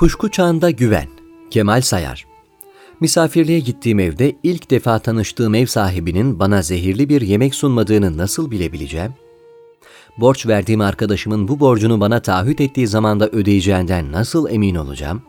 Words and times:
Kuşku 0.00 0.30
çağında 0.30 0.70
güven. 0.70 1.08
Kemal 1.50 1.80
Sayar. 1.80 2.26
Misafirliğe 3.00 3.60
gittiğim 3.60 4.00
evde 4.00 4.36
ilk 4.42 4.70
defa 4.70 4.98
tanıştığım 4.98 5.54
ev 5.54 5.66
sahibinin 5.66 6.38
bana 6.38 6.62
zehirli 6.62 7.08
bir 7.08 7.20
yemek 7.20 7.54
sunmadığını 7.54 8.18
nasıl 8.18 8.50
bilebileceğim? 8.50 9.12
Borç 10.18 10.46
verdiğim 10.46 10.80
arkadaşımın 10.80 11.48
bu 11.48 11.60
borcunu 11.60 12.00
bana 12.00 12.22
taahhüt 12.22 12.60
ettiği 12.60 12.86
zamanda 12.86 13.28
ödeyeceğinden 13.28 14.12
nasıl 14.12 14.50
emin 14.50 14.74
olacağım? 14.74 15.22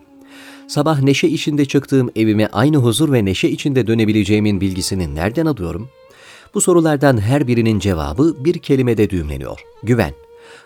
Sabah 0.68 1.02
neşe 1.02 1.28
içinde 1.28 1.66
çıktığım 1.66 2.12
evime 2.16 2.48
aynı 2.48 2.78
huzur 2.78 3.14
ve 3.14 3.26
neşe 3.26 3.50
içinde 3.50 3.88
dönebileceğimin 3.88 4.62
bilgisini 4.62 5.16
nereden 5.16 5.46
alıyorum? 5.46 5.90
Bu 6.54 6.62
sorulardan 6.62 7.22
her 7.22 7.48
birinin 7.48 7.80
cevabı 7.80 8.46
bir 8.46 8.60
kelimede 8.60 9.10
düğümleniyor. 9.10 9.60
Güven. 9.84 10.14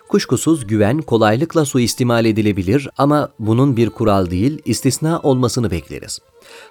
Kuşkusuz 0.08 0.66
güven 0.66 0.98
kolaylıkla 0.98 1.64
suistimal 1.64 2.24
edilebilir 2.24 2.88
ama 2.98 3.28
bunun 3.38 3.76
bir 3.76 3.90
kural 3.90 4.30
değil, 4.30 4.62
istisna 4.64 5.20
olmasını 5.20 5.70
bekleriz. 5.70 6.18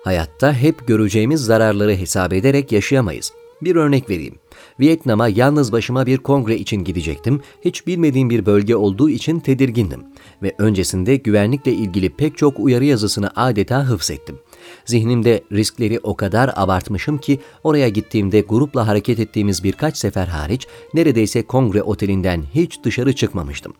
Hayatta 0.03 0.53
hep 0.53 0.87
göreceğimiz 0.87 1.41
zararları 1.41 1.95
hesap 1.95 2.33
ederek 2.33 2.71
yaşayamayız. 2.71 3.33
Bir 3.61 3.75
örnek 3.75 4.09
vereyim. 4.09 4.35
Vietnam'a 4.79 5.27
yalnız 5.27 5.71
başıma 5.71 6.05
bir 6.05 6.17
kongre 6.17 6.55
için 6.55 6.83
gidecektim. 6.83 7.41
Hiç 7.65 7.87
bilmediğim 7.87 8.29
bir 8.29 8.45
bölge 8.45 8.75
olduğu 8.75 9.09
için 9.09 9.39
tedirgindim 9.39 10.03
ve 10.43 10.55
öncesinde 10.57 11.15
güvenlikle 11.15 11.71
ilgili 11.71 12.09
pek 12.09 12.37
çok 12.37 12.59
uyarı 12.59 12.85
yazısını 12.85 13.31
adeta 13.35 13.85
hıfzettim. 13.85 14.39
Zihnimde 14.85 15.43
riskleri 15.51 15.99
o 16.03 16.15
kadar 16.15 16.51
abartmışım 16.55 17.17
ki 17.17 17.39
oraya 17.63 17.89
gittiğimde 17.89 18.41
grupla 18.41 18.87
hareket 18.87 19.19
ettiğimiz 19.19 19.63
birkaç 19.63 19.97
sefer 19.97 20.27
hariç 20.27 20.67
neredeyse 20.93 21.43
kongre 21.43 21.83
otelinden 21.83 22.43
hiç 22.55 22.83
dışarı 22.83 23.13
çıkmamıştım. 23.13 23.73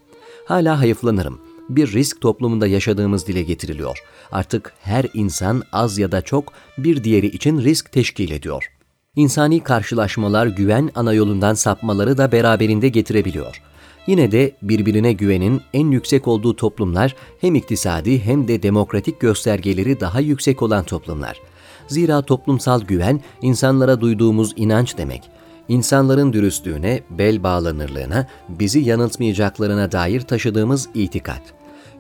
Hala 0.46 0.80
hayıflanırım. 0.80 1.40
Bir 1.70 1.94
risk 1.94 2.22
toplumunda 2.22 2.68
yaşadığımız 2.68 3.28
dile 3.28 3.42
getiriliyor. 3.42 3.98
Artık 4.32 4.74
her 4.82 5.06
insan 5.14 5.64
az 5.72 5.98
ya 5.98 6.12
da 6.12 6.22
çok 6.22 6.54
bir 6.78 7.04
diğeri 7.04 7.28
için 7.28 7.62
risk 7.62 7.92
teşkil 7.92 8.32
ediyor. 8.32 8.72
İnsani 9.16 9.60
karşılaşmalar 9.60 10.48
güven 10.48 10.92
ana 10.96 11.14
yolundan 11.14 11.54
sapmaları 11.54 12.18
da 12.18 12.32
beraberinde 12.32 12.90
getirebiliyor. 12.90 13.62
Yine 14.08 14.32
de 14.32 14.56
birbirine 14.62 15.14
güvenin 15.14 15.62
en 15.74 15.92
yüksek 15.92 16.28
olduğu 16.28 16.56
toplumlar 16.56 17.16
hem 17.42 17.56
iktisadi 17.56 18.20
hem 18.20 18.48
de 18.48 18.64
demokratik 18.64 19.20
göstergeleri 19.20 20.00
daha 20.00 20.20
yüksek 20.20 20.62
olan 20.62 20.84
toplumlar. 20.84 21.42
Zira 21.88 22.22
toplumsal 22.22 22.82
güven 22.82 23.22
insanlara 23.42 24.02
duyduğumuz 24.02 24.54
inanç 24.56 24.98
demek. 24.98 25.24
İnsanların 25.68 26.34
dürüstlüğüne, 26.34 27.04
bel 27.10 27.44
bağlanırlığına, 27.44 28.28
bizi 28.50 28.80
yanıltmayacaklarına 28.80 29.92
dair 29.92 30.22
taşıdığımız 30.22 30.90
itikat. 30.94 31.42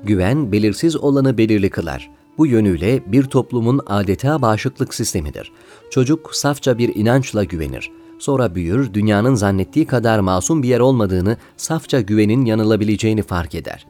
Güven 0.04 0.52
belirsiz 0.52 0.96
olanı 0.96 1.38
belirli 1.38 1.70
kılar. 1.70 2.10
Bu 2.38 2.48
yönüyle 2.48 3.04
bir 3.06 3.24
toplumun 3.24 3.82
adeta 3.86 4.42
bağışıklık 4.42 4.94
sistemidir. 4.94 5.52
Çocuk 5.90 6.36
safça 6.36 6.78
bir 6.78 6.96
inançla 6.96 7.44
güvenir. 7.44 7.92
Sonra 8.20 8.56
büyür, 8.56 8.94
dünyanın 8.94 9.36
zannettiği 9.36 9.86
kadar 9.86 10.20
masum 10.20 10.64
bir 10.64 10.68
yer 10.68 10.80
olmadığını, 10.80 11.38
safça 11.58 12.02
güvenin 12.02 12.46
yanılabileceğini 12.46 13.22
fark 13.22 13.56
eder. 13.56 13.86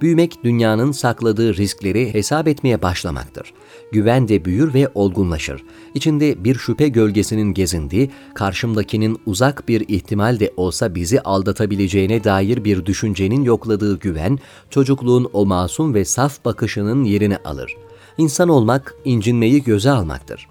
Büyümek 0.00 0.44
dünyanın 0.44 0.92
sakladığı 0.92 1.56
riskleri 1.56 2.14
hesap 2.14 2.48
etmeye 2.48 2.82
başlamaktır. 2.82 3.52
Güven 3.92 4.28
de 4.28 4.44
büyür 4.44 4.74
ve 4.74 4.88
olgunlaşır. 4.94 5.64
İçinde 5.94 6.44
bir 6.44 6.54
şüphe 6.54 6.88
gölgesinin 6.88 7.54
gezindiği, 7.54 8.10
karşımdakinin 8.34 9.18
uzak 9.26 9.68
bir 9.68 9.88
ihtimal 9.88 10.40
de 10.40 10.52
olsa 10.56 10.94
bizi 10.94 11.20
aldatabileceğine 11.20 12.24
dair 12.24 12.64
bir 12.64 12.86
düşüncenin 12.86 13.42
yokladığı 13.42 13.98
güven, 13.98 14.38
çocukluğun 14.70 15.30
o 15.32 15.46
masum 15.46 15.94
ve 15.94 16.04
saf 16.04 16.44
bakışının 16.44 17.04
yerini 17.04 17.36
alır. 17.36 17.76
İnsan 18.18 18.48
olmak, 18.48 18.94
incinmeyi 19.04 19.62
göze 19.62 19.90
almaktır 19.90 20.48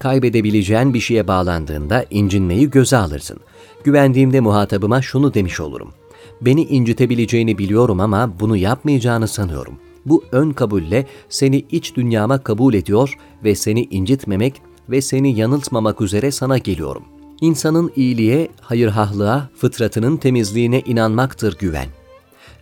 kaybedebileceğin 0.00 0.94
bir 0.94 1.00
şeye 1.00 1.28
bağlandığında 1.28 2.04
incinmeyi 2.10 2.70
göze 2.70 2.96
alırsın. 2.96 3.40
Güvendiğimde 3.84 4.40
muhatabıma 4.40 5.02
şunu 5.02 5.34
demiş 5.34 5.60
olurum. 5.60 5.92
Beni 6.40 6.62
incitebileceğini 6.62 7.58
biliyorum 7.58 8.00
ama 8.00 8.40
bunu 8.40 8.56
yapmayacağını 8.56 9.28
sanıyorum. 9.28 9.78
Bu 10.06 10.24
ön 10.32 10.50
kabulle 10.50 11.06
seni 11.28 11.64
iç 11.70 11.96
dünyama 11.96 12.38
kabul 12.38 12.74
ediyor 12.74 13.14
ve 13.44 13.54
seni 13.54 13.84
incitmemek 13.84 14.62
ve 14.88 15.02
seni 15.02 15.38
yanıltmamak 15.38 16.00
üzere 16.00 16.30
sana 16.30 16.58
geliyorum. 16.58 17.04
İnsanın 17.40 17.92
iyiliğe, 17.96 18.48
hayırhahlığa, 18.60 19.50
fıtratının 19.56 20.16
temizliğine 20.16 20.80
inanmaktır 20.80 21.58
güven. 21.58 21.88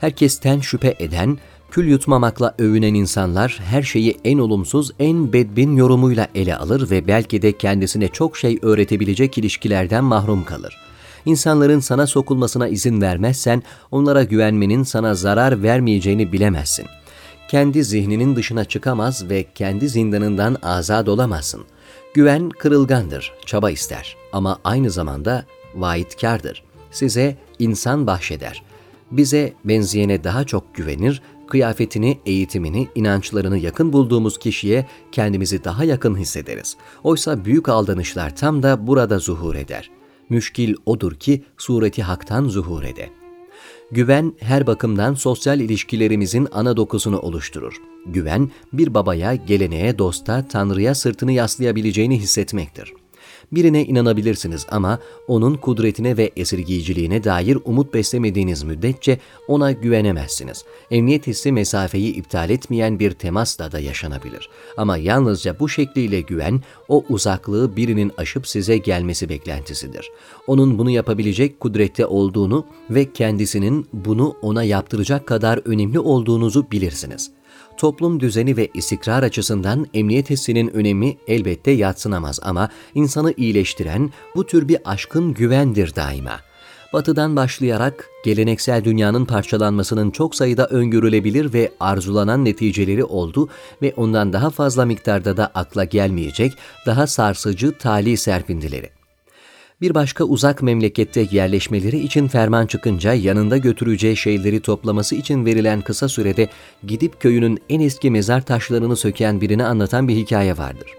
Herkesten 0.01 0.61
şüphe 0.61 0.95
eden, 0.99 1.39
Kül 1.71 1.89
yutmamakla 1.89 2.55
övünen 2.59 2.95
insanlar 2.95 3.61
her 3.65 3.83
şeyi 3.83 4.19
en 4.25 4.39
olumsuz, 4.39 4.91
en 4.99 5.33
bedbin 5.33 5.77
yorumuyla 5.77 6.29
ele 6.35 6.57
alır 6.57 6.91
ve 6.91 7.07
belki 7.07 7.43
de 7.43 7.53
kendisine 7.53 8.09
çok 8.09 8.37
şey 8.37 8.59
öğretebilecek 8.63 9.39
ilişkilerden 9.39 10.05
mahrum 10.05 10.45
kalır. 10.45 10.79
İnsanların 11.25 11.81
sana 11.81 12.07
sokulmasına 12.07 12.69
izin 12.69 13.01
vermezsen 13.01 13.63
onlara 13.91 14.25
güvenmenin 14.25 14.83
sana 14.83 15.15
zarar 15.15 15.63
vermeyeceğini 15.63 16.33
bilemezsin. 16.33 16.87
Kendi 17.49 17.85
zihninin 17.85 18.37
dışına 18.37 18.65
çıkamaz 18.65 19.31
ve 19.31 19.47
kendi 19.55 19.89
zindanından 19.89 20.57
azad 20.63 21.07
olamazsın. 21.07 21.65
Güven 22.15 22.51
kırılgandır, 22.51 23.33
çaba 23.47 23.71
ister 23.71 24.17
ama 24.33 24.59
aynı 24.65 24.91
zamanda 24.91 25.45
vaitkardır. 25.75 26.63
Size 26.91 27.37
insan 27.59 28.07
bahşeder. 28.07 28.63
Bize 29.11 29.53
benzeyene 29.65 30.25
daha 30.25 30.45
çok 30.45 30.75
güvenir 30.75 31.23
kıyafetini, 31.49 32.19
eğitimini, 32.27 32.89
inançlarını 32.95 33.59
yakın 33.59 33.93
bulduğumuz 33.93 34.39
kişiye 34.39 34.87
kendimizi 35.13 35.65
daha 35.65 35.85
yakın 35.85 36.17
hissederiz. 36.17 36.77
Oysa 37.05 37.45
büyük 37.45 37.69
aldanışlar 37.69 38.37
tam 38.37 38.63
da 38.63 38.87
burada 38.87 39.19
zuhur 39.19 39.55
eder. 39.55 39.91
Müşkil 40.29 40.75
odur 40.87 41.15
ki 41.15 41.43
sureti 41.59 42.03
haktan 42.03 42.49
zuhur 42.49 42.83
ede. 42.83 43.11
Güven 43.91 44.33
her 44.39 44.67
bakımdan 44.67 45.15
sosyal 45.15 45.61
ilişkilerimizin 45.61 46.49
ana 46.53 46.77
dokusunu 46.77 47.19
oluşturur. 47.19 47.83
Güven 48.07 48.51
bir 48.73 48.95
babaya, 48.95 49.35
geleneğe, 49.35 49.99
dosta, 49.99 50.49
tanrıya 50.49 50.95
sırtını 50.95 51.33
yaslayabileceğini 51.33 52.19
hissetmektir. 52.19 52.93
Birine 53.53 53.85
inanabilirsiniz 53.85 54.67
ama 54.71 54.99
onun 55.29 55.55
kudretine 55.55 56.17
ve 56.17 56.31
esirgiyiciliğine 56.37 57.25
dair 57.25 57.59
umut 57.65 57.95
beslemediğiniz 57.95 58.63
müddetçe 58.63 59.19
ona 59.49 59.73
güvenemezsiniz. 59.73 60.65
Emniyet 60.91 61.27
hissi 61.27 61.53
mesafeyi 61.53 62.15
iptal 62.15 62.51
etmeyen 62.51 62.99
bir 62.99 63.11
temasla 63.11 63.73
da 63.73 63.81
yaşanabilir. 63.81 64.49
Ama 64.77 64.97
yalnızca 64.97 65.59
bu 65.61 65.69
şekliyle 65.69 66.21
güven, 66.21 66.63
o 66.89 67.05
uzaklığı 67.09 67.77
birinin 67.77 68.13
aşıp 68.17 68.47
size 68.47 68.77
gelmesi 68.77 69.29
beklentisidir. 69.29 70.11
Onun 70.47 70.79
bunu 70.79 70.91
yapabilecek 70.91 71.61
kudrette 71.61 72.07
olduğunu 72.07 72.67
ve 72.91 73.13
kendisinin 73.13 73.87
bunu 73.93 74.37
ona 74.43 74.65
yaptıracak 74.65 75.27
kadar 75.27 75.61
önemli 75.65 75.99
olduğunuzu 75.99 76.71
bilirsiniz.'' 76.71 77.38
Toplum 77.79 78.21
düzeni 78.21 78.57
ve 78.57 78.69
istikrar 78.75 79.23
açısından 79.23 79.87
emniyet 79.95 80.31
hissinin 80.31 80.69
önemi 80.69 81.17
elbette 81.27 81.71
yatsınamaz 81.71 82.41
ama 82.43 82.69
insanı 82.95 83.35
iyileştiren 83.37 84.11
bu 84.35 84.47
tür 84.47 84.69
bir 84.69 84.79
aşkın 84.85 85.35
güvendir 85.35 85.95
daima. 85.97 86.41
Batıdan 86.93 87.37
başlayarak 87.37 88.11
geleneksel 88.25 88.85
dünyanın 88.85 89.25
parçalanmasının 89.25 90.11
çok 90.11 90.35
sayıda 90.35 90.67
öngörülebilir 90.67 91.53
ve 91.53 91.73
arzulanan 91.81 92.45
neticeleri 92.45 93.05
oldu 93.05 93.49
ve 93.83 93.95
ondan 93.97 94.33
daha 94.33 94.51
fazla 94.51 94.85
miktarda 94.85 95.37
da 95.37 95.51
akla 95.55 95.85
gelmeyecek 95.85 96.53
daha 96.87 97.07
sarsıcı 97.07 97.79
tali 97.79 98.17
serpindileri 98.17 98.98
bir 99.81 99.95
başka 99.95 100.25
uzak 100.25 100.63
memlekette 100.63 101.27
yerleşmeleri 101.31 101.99
için 101.99 102.29
ferman 102.29 102.67
çıkınca 102.67 103.15
yanında 103.15 103.57
götüreceği 103.57 104.17
şeyleri 104.17 104.61
toplaması 104.61 105.15
için 105.15 105.45
verilen 105.45 105.81
kısa 105.81 106.09
sürede 106.09 106.49
gidip 106.87 107.21
köyünün 107.21 107.59
en 107.69 107.81
eski 107.81 108.11
mezar 108.11 108.47
taşlarını 108.47 108.97
söken 108.97 109.41
birini 109.41 109.65
anlatan 109.65 110.09
bir 110.09 110.17
hikaye 110.17 110.59
vardır. 110.59 110.91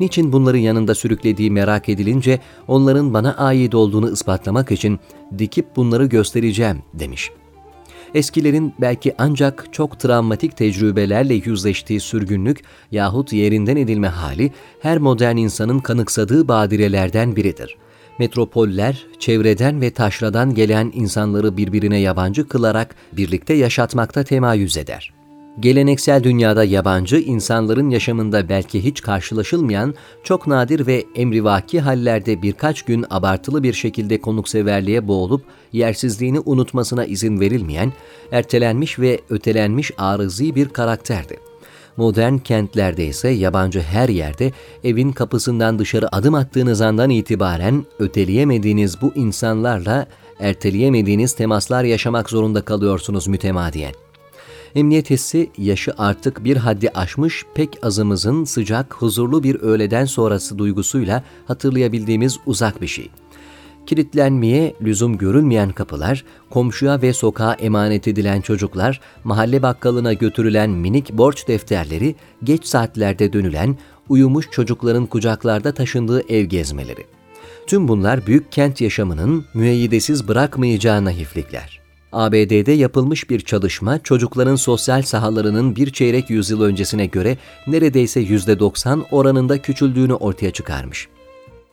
Niçin 0.00 0.32
bunları 0.32 0.58
yanında 0.58 0.94
sürüklediği 0.94 1.50
merak 1.50 1.88
edilince 1.88 2.40
onların 2.68 3.14
bana 3.14 3.36
ait 3.36 3.74
olduğunu 3.74 4.12
ispatlamak 4.12 4.70
için 4.70 5.00
dikip 5.38 5.76
bunları 5.76 6.06
göstereceğim 6.06 6.82
demiş. 6.94 7.30
Eskilerin 8.14 8.74
belki 8.80 9.14
ancak 9.18 9.72
çok 9.72 10.00
travmatik 10.00 10.56
tecrübelerle 10.56 11.34
yüzleştiği 11.34 12.00
sürgünlük 12.00 12.60
yahut 12.90 13.32
yerinden 13.32 13.76
edilme 13.76 14.08
hali 14.08 14.52
her 14.80 14.98
modern 14.98 15.36
insanın 15.36 15.78
kanıksadığı 15.78 16.48
badirelerden 16.48 17.36
biridir.'' 17.36 17.87
Metropoller 18.18 19.06
çevreden 19.18 19.80
ve 19.80 19.90
taşradan 19.90 20.54
gelen 20.54 20.92
insanları 20.94 21.56
birbirine 21.56 21.98
yabancı 21.98 22.48
kılarak 22.48 22.94
birlikte 23.12 23.54
yaşatmakta 23.54 24.24
temayüz 24.24 24.76
eder. 24.76 25.12
Geleneksel 25.60 26.24
dünyada 26.24 26.64
yabancı 26.64 27.16
insanların 27.16 27.90
yaşamında 27.90 28.48
belki 28.48 28.84
hiç 28.84 29.02
karşılaşılmayan 29.02 29.94
çok 30.24 30.46
nadir 30.46 30.86
ve 30.86 31.04
emrivaki 31.14 31.80
hallerde 31.80 32.42
birkaç 32.42 32.82
gün 32.82 33.04
abartılı 33.10 33.62
bir 33.62 33.72
şekilde 33.72 34.20
konukseverliğe 34.20 35.08
boğulup 35.08 35.44
yersizliğini 35.72 36.40
unutmasına 36.40 37.04
izin 37.04 37.40
verilmeyen, 37.40 37.92
ertelenmiş 38.32 38.98
ve 38.98 39.20
ötelenmiş 39.30 39.90
arızi 39.98 40.54
bir 40.54 40.68
karakterdi. 40.68 41.47
Modern 41.98 42.38
kentlerde 42.38 43.06
ise 43.06 43.28
yabancı 43.28 43.80
her 43.80 44.08
yerde 44.08 44.52
evin 44.84 45.12
kapısından 45.12 45.78
dışarı 45.78 46.16
adım 46.16 46.34
attığınız 46.34 46.80
andan 46.80 47.10
itibaren 47.10 47.84
öteleyemediğiniz 47.98 49.02
bu 49.02 49.12
insanlarla 49.14 50.06
erteleyemediğiniz 50.40 51.32
temaslar 51.32 51.84
yaşamak 51.84 52.30
zorunda 52.30 52.64
kalıyorsunuz 52.64 53.28
mütemadiyen. 53.28 53.92
Emniyet 54.74 55.10
hissi 55.10 55.50
yaşı 55.58 55.92
artık 55.98 56.44
bir 56.44 56.56
haddi 56.56 56.90
aşmış 56.90 57.44
pek 57.54 57.78
azımızın 57.82 58.44
sıcak, 58.44 58.94
huzurlu 58.94 59.42
bir 59.42 59.60
öğleden 59.60 60.04
sonrası 60.04 60.58
duygusuyla 60.58 61.22
hatırlayabildiğimiz 61.46 62.38
uzak 62.46 62.82
bir 62.82 62.86
şey. 62.86 63.10
Kilitlenmeye 63.88 64.74
lüzum 64.82 65.18
görülmeyen 65.18 65.70
kapılar, 65.70 66.24
komşuya 66.50 67.02
ve 67.02 67.12
sokağa 67.12 67.54
emanet 67.54 68.08
edilen 68.08 68.40
çocuklar, 68.40 69.00
mahalle 69.24 69.62
bakkalına 69.62 70.12
götürülen 70.12 70.70
minik 70.70 71.12
borç 71.12 71.48
defterleri, 71.48 72.14
geç 72.44 72.66
saatlerde 72.66 73.32
dönülen, 73.32 73.76
uyumuş 74.08 74.50
çocukların 74.50 75.06
kucaklarda 75.06 75.72
taşındığı 75.72 76.32
ev 76.32 76.44
gezmeleri. 76.44 77.06
Tüm 77.66 77.88
bunlar 77.88 78.26
büyük 78.26 78.52
kent 78.52 78.80
yaşamının 78.80 79.44
müeyyidesiz 79.54 80.28
bırakmayacağı 80.28 81.04
naiflikler. 81.04 81.80
ABD'de 82.12 82.72
yapılmış 82.72 83.30
bir 83.30 83.40
çalışma 83.40 83.98
çocukların 84.02 84.56
sosyal 84.56 85.02
sahalarının 85.02 85.76
bir 85.76 85.90
çeyrek 85.90 86.30
yüzyıl 86.30 86.62
öncesine 86.62 87.06
göre 87.06 87.38
neredeyse 87.66 88.22
%90 88.22 89.02
oranında 89.10 89.62
küçüldüğünü 89.62 90.14
ortaya 90.14 90.50
çıkarmış. 90.50 91.08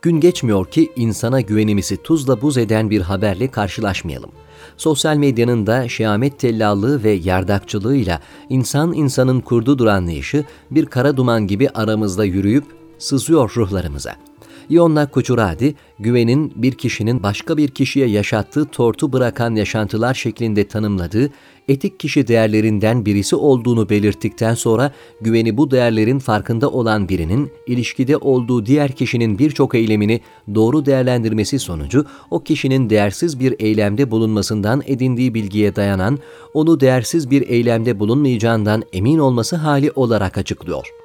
Gün 0.06 0.20
geçmiyor 0.20 0.66
ki 0.66 0.92
insana 0.96 1.42
güvenimizi 1.42 1.98
tuzla 1.98 2.42
buz 2.42 2.58
eden 2.58 2.90
bir 2.90 3.02
haberle 3.02 3.52
karşılaşmayalım. 3.52 4.32
Sosyal 4.78 5.18
medyanın 5.18 5.68
da 5.68 5.90
şehamet 5.90 6.40
tellallığı 6.40 7.04
ve 7.04 7.12
yardakçılığıyla 7.12 8.22
insan 8.50 8.94
insanın 8.94 9.42
kurdu 9.42 9.78
duran 9.78 9.96
anlayışı 9.96 10.46
bir 10.72 10.86
kara 10.86 11.18
duman 11.18 11.48
gibi 11.48 11.70
aramızda 11.70 12.26
yürüyüp 12.26 12.66
sızıyor 12.98 13.54
ruhlarımıza.'' 13.56 14.35
Ionna 14.70 15.10
Kuchuradi, 15.10 15.76
güvenin 16.00 16.54
bir 16.56 16.72
kişinin 16.72 17.24
başka 17.24 17.58
bir 17.58 17.68
kişiye 17.68 18.08
yaşattığı 18.08 18.66
tortu 18.66 19.14
bırakan 19.14 19.56
yaşantılar 19.56 20.14
şeklinde 20.14 20.68
tanımladığı 20.68 21.30
etik 21.68 22.00
kişi 22.00 22.28
değerlerinden 22.28 23.06
birisi 23.06 23.36
olduğunu 23.36 23.90
belirttikten 23.90 24.54
sonra 24.54 24.92
güveni 25.22 25.58
bu 25.58 25.72
değerlerin 25.72 26.20
farkında 26.20 26.70
olan 26.70 27.10
birinin 27.10 27.52
ilişkide 27.68 28.18
olduğu 28.18 28.66
diğer 28.66 28.92
kişinin 28.92 29.40
birçok 29.40 29.76
eylemini 29.76 30.22
doğru 30.56 30.86
değerlendirmesi 30.86 31.60
sonucu 31.60 32.06
o 32.32 32.44
kişinin 32.44 32.90
değersiz 32.90 33.40
bir 33.40 33.56
eylemde 33.60 34.12
bulunmasından 34.12 34.82
edindiği 34.86 35.34
bilgiye 35.34 35.76
dayanan, 35.76 36.20
onu 36.54 36.80
değersiz 36.80 37.32
bir 37.32 37.50
eylemde 37.50 38.00
bulunmayacağından 38.00 38.84
emin 38.94 39.20
olması 39.20 39.56
hali 39.56 39.92
olarak 39.92 40.38
açıklıyor. 40.38 41.05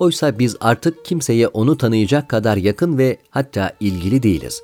Oysa 0.00 0.38
biz 0.38 0.56
artık 0.60 1.04
kimseye 1.04 1.48
onu 1.48 1.78
tanıyacak 1.78 2.28
kadar 2.28 2.56
yakın 2.56 2.98
ve 2.98 3.18
hatta 3.30 3.72
ilgili 3.80 4.22
değiliz. 4.22 4.62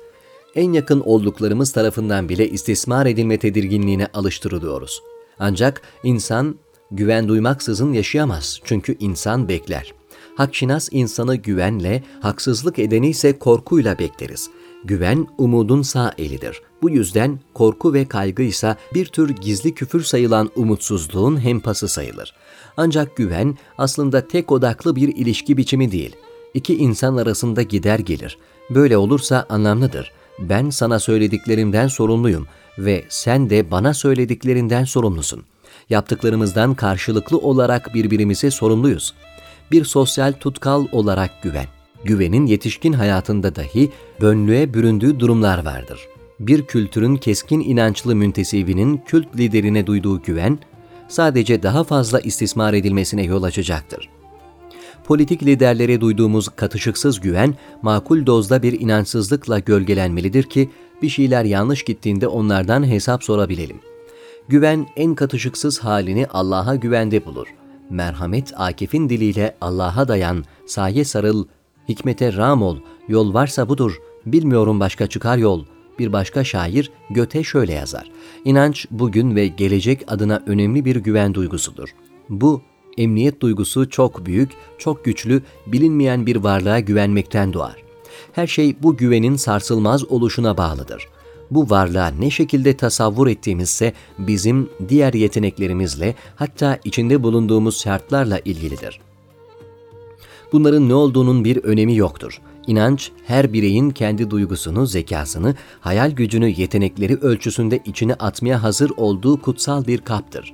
En 0.55 0.73
yakın 0.73 0.99
olduklarımız 0.99 1.71
tarafından 1.71 2.29
bile 2.29 2.49
istismar 2.49 3.05
edilme 3.05 3.37
tedirginliğine 3.37 4.07
alıştırılıyoruz. 4.13 5.01
Ancak 5.39 5.81
insan 6.03 6.55
güven 6.91 7.27
duymaksızın 7.27 7.93
yaşayamaz 7.93 8.59
çünkü 8.63 8.95
insan 8.99 9.49
bekler. 9.49 9.93
Hakşinas 10.35 10.89
insanı 10.91 11.35
güvenle, 11.35 12.03
haksızlık 12.21 12.79
edeni 12.79 13.09
ise 13.09 13.39
korkuyla 13.39 13.99
bekleriz. 13.99 14.49
Güven 14.83 15.27
umudun 15.37 15.81
sağ 15.81 16.13
elidir. 16.17 16.61
Bu 16.81 16.89
yüzden 16.89 17.39
korku 17.53 17.93
ve 17.93 18.05
kaygı 18.05 18.43
ise 18.43 18.75
bir 18.93 19.05
tür 19.05 19.29
gizli 19.29 19.73
küfür 19.73 20.03
sayılan 20.03 20.51
umutsuzluğun 20.55 21.43
hempası 21.43 21.87
sayılır. 21.87 22.33
Ancak 22.77 23.15
güven 23.15 23.57
aslında 23.77 24.27
tek 24.27 24.51
odaklı 24.51 24.95
bir 24.95 25.15
ilişki 25.15 25.57
biçimi 25.57 25.91
değil. 25.91 26.15
İki 26.53 26.77
insan 26.77 27.17
arasında 27.17 27.61
gider 27.61 27.99
gelir. 27.99 28.37
Böyle 28.69 28.97
olursa 28.97 29.45
anlamlıdır. 29.49 30.11
Ben 30.39 30.69
sana 30.69 30.99
söylediklerimden 30.99 31.87
sorumluyum 31.87 32.47
ve 32.77 33.05
sen 33.09 33.49
de 33.49 33.71
bana 33.71 33.93
söylediklerinden 33.93 34.83
sorumlusun. 34.83 35.43
Yaptıklarımızdan 35.89 36.75
karşılıklı 36.75 37.37
olarak 37.37 37.93
birbirimize 37.93 38.51
sorumluyuz. 38.51 39.13
Bir 39.71 39.85
sosyal 39.85 40.33
tutkal 40.33 40.85
olarak 40.91 41.43
güven. 41.43 41.65
Güvenin 42.03 42.45
yetişkin 42.45 42.93
hayatında 42.93 43.55
dahi 43.55 43.91
bönlüğe 44.21 44.73
büründüğü 44.73 45.19
durumlar 45.19 45.65
vardır. 45.65 45.99
Bir 46.39 46.65
kültürün 46.65 47.15
keskin 47.15 47.59
inançlı 47.59 48.15
müntesibinin 48.15 48.97
kült 48.97 49.35
liderine 49.35 49.87
duyduğu 49.87 50.21
güven, 50.21 50.59
sadece 51.07 51.63
daha 51.63 51.83
fazla 51.83 52.19
istismar 52.19 52.73
edilmesine 52.73 53.23
yol 53.23 53.43
açacaktır. 53.43 54.09
Politik 55.03 55.43
liderlere 55.43 56.01
duyduğumuz 56.01 56.49
katışıksız 56.49 57.19
güven, 57.19 57.55
makul 57.81 58.25
dozda 58.25 58.63
bir 58.63 58.79
inançsızlıkla 58.79 59.59
gölgelenmelidir 59.59 60.43
ki 60.43 60.69
bir 61.01 61.09
şeyler 61.09 61.43
yanlış 61.43 61.83
gittiğinde 61.83 62.27
onlardan 62.27 62.87
hesap 62.87 63.23
sorabilelim. 63.23 63.79
Güven 64.47 64.87
en 64.95 65.15
katışıksız 65.15 65.79
halini 65.79 66.27
Allah'a 66.27 66.75
güvende 66.75 67.25
bulur. 67.25 67.47
Merhamet 67.89 68.53
Akif'in 68.57 69.09
diliyle 69.09 69.55
Allah'a 69.61 70.07
dayan, 70.07 70.43
saye 70.65 71.05
sarıl, 71.05 71.45
hikmete 71.89 72.33
ram 72.33 72.61
ol, 72.61 72.77
yol 73.07 73.33
varsa 73.33 73.69
budur, 73.69 73.99
bilmiyorum 74.25 74.79
başka 74.79 75.07
çıkar 75.07 75.37
yol.'' 75.37 75.76
Bir 75.99 76.13
başka 76.13 76.43
şair 76.43 76.91
Göte 77.09 77.43
şöyle 77.43 77.73
yazar. 77.73 78.11
İnanç 78.45 78.85
bugün 78.91 79.35
ve 79.35 79.47
gelecek 79.47 80.03
adına 80.07 80.43
önemli 80.47 80.85
bir 80.85 80.95
güven 80.95 81.33
duygusudur. 81.33 81.89
Bu 82.29 82.61
emniyet 82.97 83.41
duygusu 83.41 83.89
çok 83.89 84.25
büyük, 84.25 84.51
çok 84.77 85.05
güçlü, 85.05 85.41
bilinmeyen 85.67 86.25
bir 86.25 86.35
varlığa 86.35 86.79
güvenmekten 86.79 87.53
doğar. 87.53 87.75
Her 88.31 88.47
şey 88.47 88.75
bu 88.83 88.97
güvenin 88.97 89.35
sarsılmaz 89.35 90.11
oluşuna 90.11 90.57
bağlıdır. 90.57 91.07
Bu 91.51 91.69
varlığa 91.69 92.07
ne 92.07 92.29
şekilde 92.29 92.77
tasavvur 92.77 93.27
ettiğimizse 93.27 93.93
bizim 94.19 94.69
diğer 94.89 95.13
yeteneklerimizle 95.13 96.15
hatta 96.35 96.79
içinde 96.83 97.23
bulunduğumuz 97.23 97.81
şartlarla 97.81 98.39
ilgilidir. 98.39 98.99
Bunların 100.51 100.89
ne 100.89 100.93
olduğunun 100.93 101.45
bir 101.45 101.63
önemi 101.63 101.95
yoktur. 101.95 102.41
İnanç, 102.67 103.11
her 103.25 103.53
bireyin 103.53 103.89
kendi 103.89 104.29
duygusunu, 104.29 104.85
zekasını, 104.85 105.55
hayal 105.79 106.11
gücünü, 106.11 106.53
yetenekleri 106.57 107.15
ölçüsünde 107.15 107.79
içine 107.85 108.13
atmaya 108.13 108.63
hazır 108.63 108.91
olduğu 108.97 109.41
kutsal 109.41 109.87
bir 109.87 109.97
kaptır. 109.97 110.53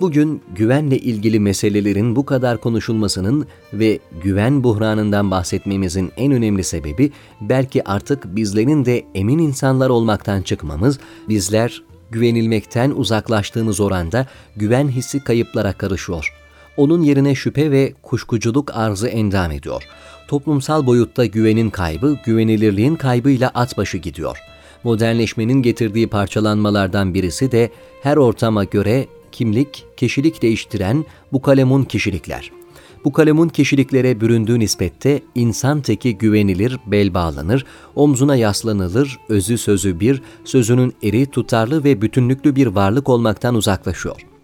Bugün 0.00 0.42
güvenle 0.54 0.98
ilgili 0.98 1.40
meselelerin 1.40 2.16
bu 2.16 2.26
kadar 2.26 2.60
konuşulmasının 2.60 3.46
ve 3.72 3.98
güven 4.22 4.64
buhranından 4.64 5.30
bahsetmemizin 5.30 6.12
en 6.16 6.32
önemli 6.32 6.64
sebebi 6.64 7.12
belki 7.40 7.88
artık 7.88 8.36
bizlerin 8.36 8.84
de 8.84 9.04
emin 9.14 9.38
insanlar 9.38 9.90
olmaktan 9.90 10.42
çıkmamız, 10.42 10.98
bizler 11.28 11.82
güvenilmekten 12.10 12.90
uzaklaştığımız 12.90 13.80
oranda 13.80 14.26
güven 14.56 14.88
hissi 14.88 15.24
kayıplara 15.24 15.72
karışıyor. 15.72 16.37
Onun 16.78 17.02
yerine 17.02 17.34
şüphe 17.34 17.70
ve 17.70 17.94
kuşkuculuk 18.02 18.76
arzı 18.76 19.08
endam 19.08 19.50
ediyor 19.50 19.88
toplumsal 20.28 20.86
boyutta 20.86 21.26
güvenin 21.26 21.70
kaybı, 21.70 22.18
güvenilirliğin 22.24 22.96
kaybıyla 22.96 23.50
at 23.54 23.78
başı 23.78 23.98
gidiyor. 23.98 24.38
Modernleşmenin 24.84 25.62
getirdiği 25.62 26.06
parçalanmalardan 26.06 27.14
birisi 27.14 27.52
de 27.52 27.70
her 28.02 28.16
ortama 28.16 28.64
göre 28.64 29.06
kimlik, 29.32 29.84
kişilik 29.96 30.42
değiştiren 30.42 31.04
bu 31.32 31.42
kalemun 31.42 31.84
kişilikler. 31.84 32.50
Bu 33.04 33.12
kalemun 33.12 33.48
kişiliklere 33.48 34.20
büründüğü 34.20 34.58
nispette 34.58 35.22
insan 35.34 35.80
teki 35.80 36.18
güvenilir, 36.18 36.78
bel 36.86 37.14
bağlanır, 37.14 37.64
omzuna 37.94 38.36
yaslanılır, 38.36 39.18
özü 39.28 39.58
sözü 39.58 40.00
bir, 40.00 40.22
sözünün 40.44 40.94
eri, 41.02 41.26
tutarlı 41.26 41.84
ve 41.84 42.02
bütünlüklü 42.02 42.56
bir 42.56 42.66
varlık 42.66 43.08
olmaktan 43.08 43.54
uzaklaşıyor. 43.54 44.37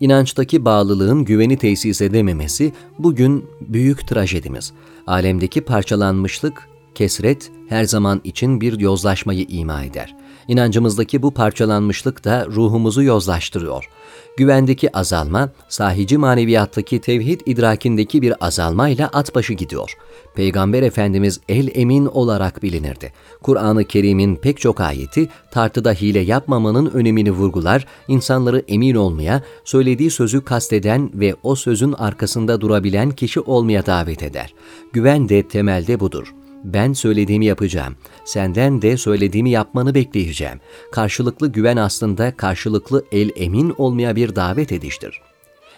İnançtaki 0.00 0.64
bağlılığın 0.64 1.24
güveni 1.24 1.56
tesis 1.56 2.00
edememesi 2.02 2.72
bugün 2.98 3.44
büyük 3.60 4.08
trajedimiz. 4.08 4.72
Alemdeki 5.06 5.60
parçalanmışlık, 5.60 6.68
kesret 6.94 7.50
her 7.68 7.84
zaman 7.84 8.20
için 8.24 8.60
bir 8.60 8.80
yozlaşmayı 8.80 9.46
ima 9.48 9.84
eder. 9.84 10.16
İnancımızdaki 10.48 11.22
bu 11.22 11.30
parçalanmışlık 11.30 12.24
da 12.24 12.46
ruhumuzu 12.46 13.02
yozlaştırıyor. 13.02 13.88
Güvendeki 14.36 14.96
azalma, 14.96 15.50
sahici 15.68 16.18
maneviyattaki 16.18 17.00
tevhid 17.00 17.40
idrakindeki 17.46 18.22
bir 18.22 18.46
azalmayla 18.46 19.08
at 19.12 19.34
başı 19.34 19.52
gidiyor. 19.52 19.96
Peygamber 20.34 20.82
Efendimiz 20.82 21.40
el 21.48 21.68
emin 21.74 22.06
olarak 22.06 22.62
bilinirdi. 22.62 23.12
Kur'an-ı 23.42 23.84
Kerim'in 23.84 24.36
pek 24.36 24.60
çok 24.60 24.80
ayeti 24.80 25.28
tartıda 25.50 25.92
hile 25.92 26.18
yapmamanın 26.18 26.90
önemini 26.90 27.30
vurgular, 27.30 27.86
insanları 28.08 28.62
emin 28.68 28.94
olmaya, 28.94 29.42
söylediği 29.64 30.10
sözü 30.10 30.44
kasteden 30.44 31.10
ve 31.14 31.34
o 31.42 31.54
sözün 31.54 31.92
arkasında 31.92 32.60
durabilen 32.60 33.10
kişi 33.10 33.40
olmaya 33.40 33.86
davet 33.86 34.22
eder. 34.22 34.54
Güven 34.92 35.28
de 35.28 35.48
temelde 35.48 36.00
budur. 36.00 36.34
Ben 36.64 36.92
söylediğimi 36.92 37.46
yapacağım. 37.46 37.96
Senden 38.24 38.82
de 38.82 38.96
söylediğimi 38.96 39.50
yapmanı 39.50 39.94
bekleyeceğim. 39.94 40.60
Karşılıklı 40.92 41.52
güven 41.52 41.76
aslında 41.76 42.36
karşılıklı 42.36 43.04
el 43.12 43.30
emin 43.36 43.74
olmaya 43.78 44.16
bir 44.16 44.36
davet 44.36 44.72
ediştir. 44.72 45.20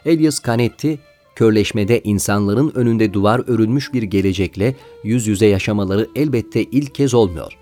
Elias 0.07 0.43
Canetti, 0.47 0.99
körleşmede 1.35 2.01
insanların 2.03 2.73
önünde 2.75 3.13
duvar 3.13 3.43
örülmüş 3.47 3.93
bir 3.93 4.03
gelecekle 4.03 4.77
yüz 5.05 5.27
yüze 5.27 5.47
yaşamaları 5.47 6.09
elbette 6.17 6.63
ilk 6.63 6.95
kez 6.95 7.15
olmuyor. 7.15 7.53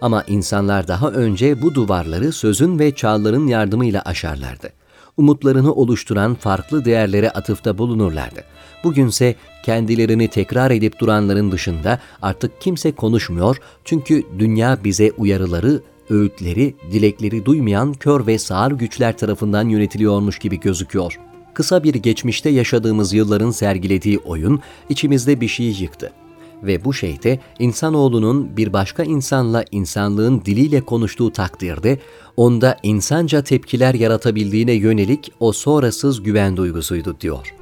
Ama 0.00 0.24
insanlar 0.28 0.88
daha 0.88 1.10
önce 1.10 1.62
bu 1.62 1.74
duvarları 1.74 2.32
sözün 2.32 2.78
ve 2.78 2.94
çağların 2.94 3.46
yardımıyla 3.46 4.02
aşarlardı. 4.02 4.72
Umutlarını 5.18 5.72
oluşturan 5.72 6.34
farklı 6.34 6.84
değerlere 6.84 7.30
atıfta 7.30 7.78
bulunurlardı. 7.78 8.44
Bugünse 8.84 9.34
kendilerini 9.64 10.28
tekrar 10.28 10.70
edip 10.70 10.98
duranların 10.98 11.52
dışında 11.52 11.98
artık 12.22 12.60
kimse 12.60 12.92
konuşmuyor 12.92 13.56
çünkü 13.84 14.22
dünya 14.38 14.78
bize 14.84 15.12
uyarıları, 15.12 15.82
öğütleri, 16.10 16.74
dilekleri 16.92 17.44
duymayan 17.44 17.92
kör 17.92 18.26
ve 18.26 18.38
sağır 18.38 18.72
güçler 18.72 19.18
tarafından 19.18 19.68
yönetiliyormuş 19.68 20.38
gibi 20.38 20.60
gözüküyor. 20.60 21.18
Kısa 21.54 21.84
bir 21.84 21.94
geçmişte 21.94 22.50
yaşadığımız 22.50 23.12
yılların 23.12 23.50
sergilediği 23.50 24.18
oyun 24.18 24.60
içimizde 24.88 25.40
bir 25.40 25.48
şey 25.48 25.66
yıktı. 25.66 26.12
Ve 26.62 26.84
bu 26.84 26.94
şeyde 26.94 27.40
insanoğlunun 27.58 28.56
bir 28.56 28.72
başka 28.72 29.04
insanla 29.04 29.64
insanlığın 29.70 30.42
diliyle 30.44 30.80
konuştuğu 30.80 31.32
takdirde 31.32 31.98
onda 32.36 32.76
insanca 32.82 33.42
tepkiler 33.42 33.94
yaratabildiğine 33.94 34.72
yönelik 34.72 35.32
o 35.40 35.52
sonrasız 35.52 36.22
güven 36.22 36.56
duygusuydu 36.56 37.16
diyor 37.20 37.54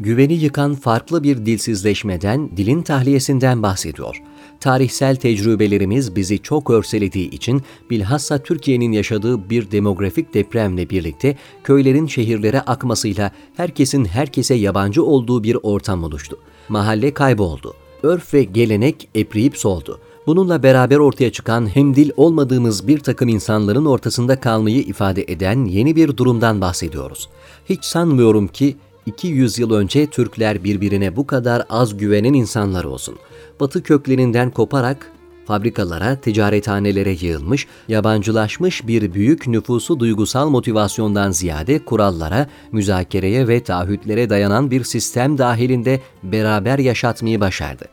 güveni 0.00 0.32
yıkan 0.32 0.74
farklı 0.74 1.22
bir 1.22 1.46
dilsizleşmeden, 1.46 2.56
dilin 2.56 2.82
tahliyesinden 2.82 3.62
bahsediyor. 3.62 4.22
Tarihsel 4.60 5.16
tecrübelerimiz 5.16 6.16
bizi 6.16 6.38
çok 6.38 6.70
örselediği 6.70 7.30
için 7.30 7.62
bilhassa 7.90 8.42
Türkiye'nin 8.42 8.92
yaşadığı 8.92 9.50
bir 9.50 9.70
demografik 9.70 10.34
depremle 10.34 10.90
birlikte 10.90 11.36
köylerin 11.64 12.06
şehirlere 12.06 12.60
akmasıyla 12.60 13.32
herkesin 13.56 14.04
herkese 14.04 14.54
yabancı 14.54 15.04
olduğu 15.04 15.44
bir 15.44 15.56
ortam 15.62 16.04
oluştu. 16.04 16.38
Mahalle 16.68 17.14
kayboldu. 17.14 17.74
Örf 18.02 18.34
ve 18.34 18.44
gelenek 18.44 19.08
epriyip 19.14 19.56
soldu. 19.56 19.98
Bununla 20.26 20.62
beraber 20.62 20.96
ortaya 20.96 21.32
çıkan 21.32 21.76
hem 21.76 21.96
dil 21.96 22.10
olmadığımız 22.16 22.88
bir 22.88 22.98
takım 22.98 23.28
insanların 23.28 23.84
ortasında 23.84 24.40
kalmayı 24.40 24.78
ifade 24.78 25.22
eden 25.22 25.64
yeni 25.64 25.96
bir 25.96 26.16
durumdan 26.16 26.60
bahsediyoruz. 26.60 27.28
Hiç 27.68 27.84
sanmıyorum 27.84 28.48
ki 28.48 28.76
200 29.06 29.58
yıl 29.58 29.72
önce 29.72 30.06
Türkler 30.06 30.64
birbirine 30.64 31.16
bu 31.16 31.26
kadar 31.26 31.66
az 31.70 31.96
güvenen 31.96 32.32
insanlar 32.34 32.84
olsun. 32.84 33.16
Batı 33.60 33.82
köklerinden 33.82 34.50
koparak 34.50 35.12
fabrikalara, 35.50 36.16
ticarethanelere 36.16 37.16
yığılmış, 37.20 37.66
yabancılaşmış 37.88 38.86
bir 38.86 39.14
büyük 39.14 39.46
nüfusu 39.46 40.00
duygusal 40.00 40.48
motivasyondan 40.50 41.30
ziyade 41.30 41.84
kurallara, 41.84 42.46
müzakereye 42.72 43.48
ve 43.48 43.62
taahhütlere 43.62 44.30
dayanan 44.30 44.70
bir 44.70 44.84
sistem 44.84 45.38
dahilinde 45.38 46.00
beraber 46.22 46.78
yaşatmayı 46.78 47.40
başardı. 47.40 47.84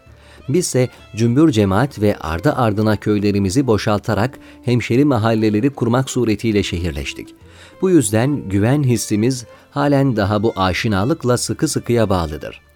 Bizse 0.49 0.89
cümbür 1.15 1.51
cemaat 1.51 2.01
ve 2.01 2.17
ardı 2.17 2.53
ardına 2.53 2.95
köylerimizi 2.95 3.67
boşaltarak 3.67 4.39
hemşeri 4.65 5.05
mahalleleri 5.05 5.69
kurmak 5.69 6.09
suretiyle 6.09 6.63
şehirleştik. 6.63 7.35
Bu 7.81 7.89
yüzden 7.89 8.49
güven 8.49 8.83
hissimiz 8.83 9.45
halen 9.71 10.15
daha 10.15 10.43
bu 10.43 10.53
aşinalıkla 10.55 11.37
sıkı 11.37 11.67
sıkıya 11.67 12.09
bağlıdır. 12.09 12.66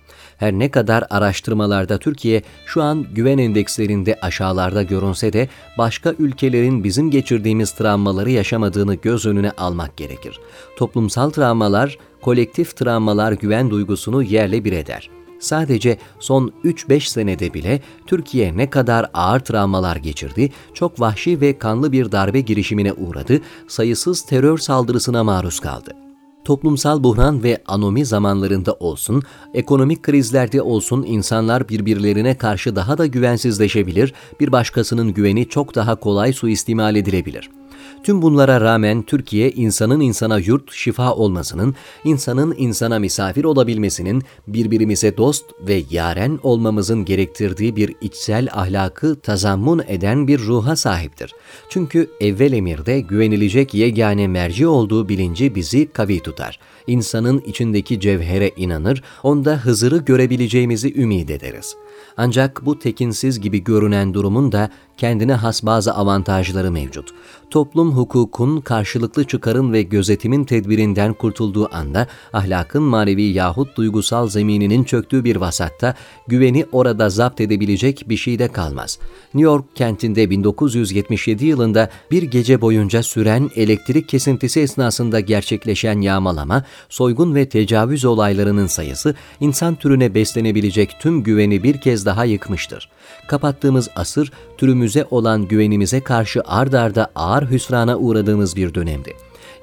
Her 0.41 0.53
ne 0.53 0.71
kadar 0.71 1.03
araştırmalarda 1.09 1.97
Türkiye 1.97 2.41
şu 2.65 2.81
an 2.81 3.05
güven 3.13 3.37
endekslerinde 3.37 4.19
aşağılarda 4.21 4.83
görünse 4.83 5.33
de 5.33 5.49
başka 5.77 6.13
ülkelerin 6.19 6.83
bizim 6.83 7.11
geçirdiğimiz 7.11 7.71
travmaları 7.71 8.31
yaşamadığını 8.31 8.95
göz 8.95 9.25
önüne 9.25 9.51
almak 9.51 9.97
gerekir. 9.97 10.39
Toplumsal 10.77 11.29
travmalar, 11.29 11.97
kolektif 12.21 12.75
travmalar 12.75 13.31
güven 13.31 13.69
duygusunu 13.69 14.23
yerle 14.23 14.63
bir 14.63 14.73
eder. 14.73 15.09
Sadece 15.39 15.97
son 16.19 16.53
3-5 16.63 17.09
senede 17.09 17.53
bile 17.53 17.81
Türkiye 18.07 18.57
ne 18.57 18.69
kadar 18.69 19.09
ağır 19.13 19.39
travmalar 19.39 19.95
geçirdi, 19.95 20.49
çok 20.73 20.99
vahşi 20.99 21.41
ve 21.41 21.57
kanlı 21.57 21.91
bir 21.91 22.11
darbe 22.11 22.39
girişimine 22.39 22.93
uğradı, 22.93 23.41
sayısız 23.67 24.25
terör 24.25 24.57
saldırısına 24.57 25.23
maruz 25.23 25.59
kaldı 25.59 26.10
toplumsal 26.45 27.03
buhran 27.03 27.43
ve 27.43 27.63
anomi 27.65 28.05
zamanlarında 28.05 28.73
olsun, 28.73 29.23
ekonomik 29.53 30.03
krizlerde 30.03 30.61
olsun 30.61 31.03
insanlar 31.07 31.69
birbirlerine 31.69 32.37
karşı 32.37 32.75
daha 32.75 32.97
da 32.97 33.05
güvensizleşebilir, 33.05 34.13
bir 34.39 34.51
başkasının 34.51 35.13
güveni 35.13 35.49
çok 35.49 35.75
daha 35.75 35.95
kolay 35.95 36.33
suistimal 36.33 36.95
edilebilir.'' 36.95 37.60
Tüm 38.03 38.21
bunlara 38.21 38.61
rağmen 38.61 39.03
Türkiye 39.03 39.51
insanın 39.51 39.99
insana 39.99 40.39
yurt, 40.39 40.71
şifa 40.73 41.13
olmasının, 41.13 41.75
insanın 42.03 42.55
insana 42.57 42.99
misafir 42.99 43.43
olabilmesinin, 43.43 44.23
birbirimize 44.47 45.17
dost 45.17 45.45
ve 45.67 45.83
yaren 45.89 46.39
olmamızın 46.43 47.05
gerektirdiği 47.05 47.75
bir 47.75 47.95
içsel 48.01 48.47
ahlakı 48.51 49.19
tazammun 49.19 49.81
eden 49.87 50.27
bir 50.27 50.39
ruha 50.39 50.75
sahiptir. 50.75 51.33
Çünkü 51.69 52.09
evvel 52.21 52.53
emirde 52.53 52.99
güvenilecek 52.99 53.73
yegane 53.73 54.27
merci 54.27 54.67
olduğu 54.67 55.09
bilinci 55.09 55.55
bizi 55.55 55.91
kavi 55.91 56.19
tutar. 56.19 56.59
İnsanın 56.87 57.39
içindeki 57.39 57.99
cevhere 57.99 58.51
inanır, 58.57 59.03
onda 59.23 59.57
Hızır'ı 59.57 59.97
görebileceğimizi 59.97 61.01
ümit 61.01 61.29
ederiz. 61.29 61.75
Ancak 62.17 62.65
bu 62.65 62.79
tekinsiz 62.79 63.39
gibi 63.39 63.63
görünen 63.63 64.13
durumun 64.13 64.51
da 64.51 64.69
kendine 65.01 65.33
has 65.33 65.63
bazı 65.63 65.93
avantajları 65.93 66.71
mevcut. 66.71 67.09
Toplum 67.49 67.91
hukukun 67.91 68.61
karşılıklı 68.61 69.23
çıkarın 69.23 69.73
ve 69.73 69.81
gözetimin 69.81 70.43
tedbirinden 70.43 71.13
kurtulduğu 71.13 71.75
anda 71.75 72.07
ahlakın 72.33 72.83
manevi 72.83 73.23
yahut 73.23 73.77
duygusal 73.77 74.27
zemininin 74.27 74.83
çöktüğü 74.83 75.23
bir 75.23 75.35
vasatta 75.35 75.95
güveni 76.27 76.65
orada 76.71 77.09
zapt 77.09 77.41
edebilecek 77.41 78.03
bir 78.09 78.17
şey 78.17 78.39
de 78.39 78.47
kalmaz. 78.47 78.99
New 79.33 79.51
York 79.51 79.75
kentinde 79.75 80.29
1977 80.29 81.45
yılında 81.45 81.89
bir 82.11 82.23
gece 82.23 82.61
boyunca 82.61 83.03
süren 83.03 83.49
elektrik 83.55 84.09
kesintisi 84.09 84.59
esnasında 84.59 85.19
gerçekleşen 85.19 86.01
yağmalama, 86.01 86.63
soygun 86.89 87.35
ve 87.35 87.49
tecavüz 87.49 88.05
olaylarının 88.05 88.67
sayısı 88.67 89.15
insan 89.39 89.75
türüne 89.75 90.15
beslenebilecek 90.15 90.91
tüm 90.99 91.23
güveni 91.23 91.63
bir 91.63 91.81
kez 91.81 91.90
daha 92.05 92.25
yıkmıştır. 92.25 92.89
Kapattığımız 93.27 93.89
asır 93.95 94.31
türümüze 94.57 95.05
olan 95.11 95.47
güvenimize 95.47 96.01
karşı 96.01 96.41
ard 96.45 96.73
arda 96.73 97.11
ağır 97.15 97.51
hüsrana 97.51 97.97
uğradığımız 97.97 98.55
bir 98.55 98.73
dönemdi. 98.73 99.13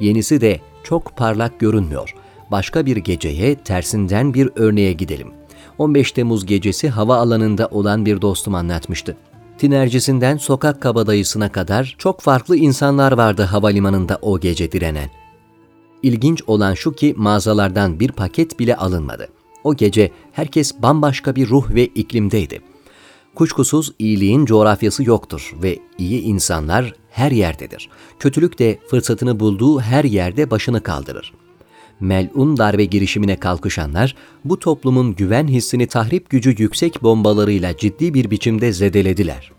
Yenisi 0.00 0.40
de 0.40 0.60
çok 0.84 1.16
parlak 1.16 1.60
görünmüyor. 1.60 2.14
Başka 2.50 2.86
bir 2.86 2.96
geceye 2.96 3.54
tersinden 3.54 4.34
bir 4.34 4.50
örneğe 4.56 4.92
gidelim. 4.92 5.28
15 5.78 6.12
Temmuz 6.12 6.46
gecesi 6.46 6.88
hava 6.88 7.16
alanında 7.16 7.66
olan 7.66 8.06
bir 8.06 8.20
dostum 8.20 8.54
anlatmıştı. 8.54 9.16
Tinercisinden 9.58 10.36
sokak 10.36 10.82
kabadayısına 10.82 11.52
kadar 11.52 11.94
çok 11.98 12.20
farklı 12.20 12.56
insanlar 12.56 13.12
vardı 13.12 13.42
havalimanında 13.42 14.18
o 14.22 14.40
gece 14.40 14.72
direnen. 14.72 15.10
İlginç 16.02 16.42
olan 16.46 16.74
şu 16.74 16.92
ki 16.92 17.14
mağazalardan 17.16 18.00
bir 18.00 18.12
paket 18.12 18.58
bile 18.58 18.76
alınmadı. 18.76 19.28
O 19.64 19.76
gece 19.76 20.10
herkes 20.32 20.82
bambaşka 20.82 21.36
bir 21.36 21.48
ruh 21.48 21.74
ve 21.74 21.86
iklimdeydi. 21.86 22.60
Kuşkusuz 23.34 23.92
iyiliğin 23.98 24.44
coğrafyası 24.44 25.04
yoktur 25.04 25.54
ve 25.62 25.78
iyi 25.98 26.22
insanlar 26.22 26.94
her 27.10 27.30
yerdedir. 27.30 27.88
Kötülük 28.18 28.58
de 28.58 28.78
fırsatını 28.90 29.40
bulduğu 29.40 29.80
her 29.80 30.04
yerde 30.04 30.50
başını 30.50 30.82
kaldırır. 30.82 31.32
Melun 32.00 32.56
darbe 32.56 32.84
girişimine 32.84 33.36
kalkışanlar 33.36 34.16
bu 34.44 34.58
toplumun 34.58 35.14
güven 35.14 35.48
hissini 35.48 35.86
tahrip 35.86 36.30
gücü 36.30 36.54
yüksek 36.58 37.02
bombalarıyla 37.02 37.76
ciddi 37.76 38.14
bir 38.14 38.30
biçimde 38.30 38.72
zedelediler. 38.72 39.52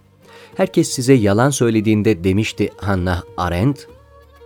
Herkes 0.56 0.90
size 0.90 1.14
yalan 1.14 1.50
söylediğinde 1.50 2.24
demişti 2.24 2.70
Hannah 2.78 3.24
Arendt, 3.38 3.88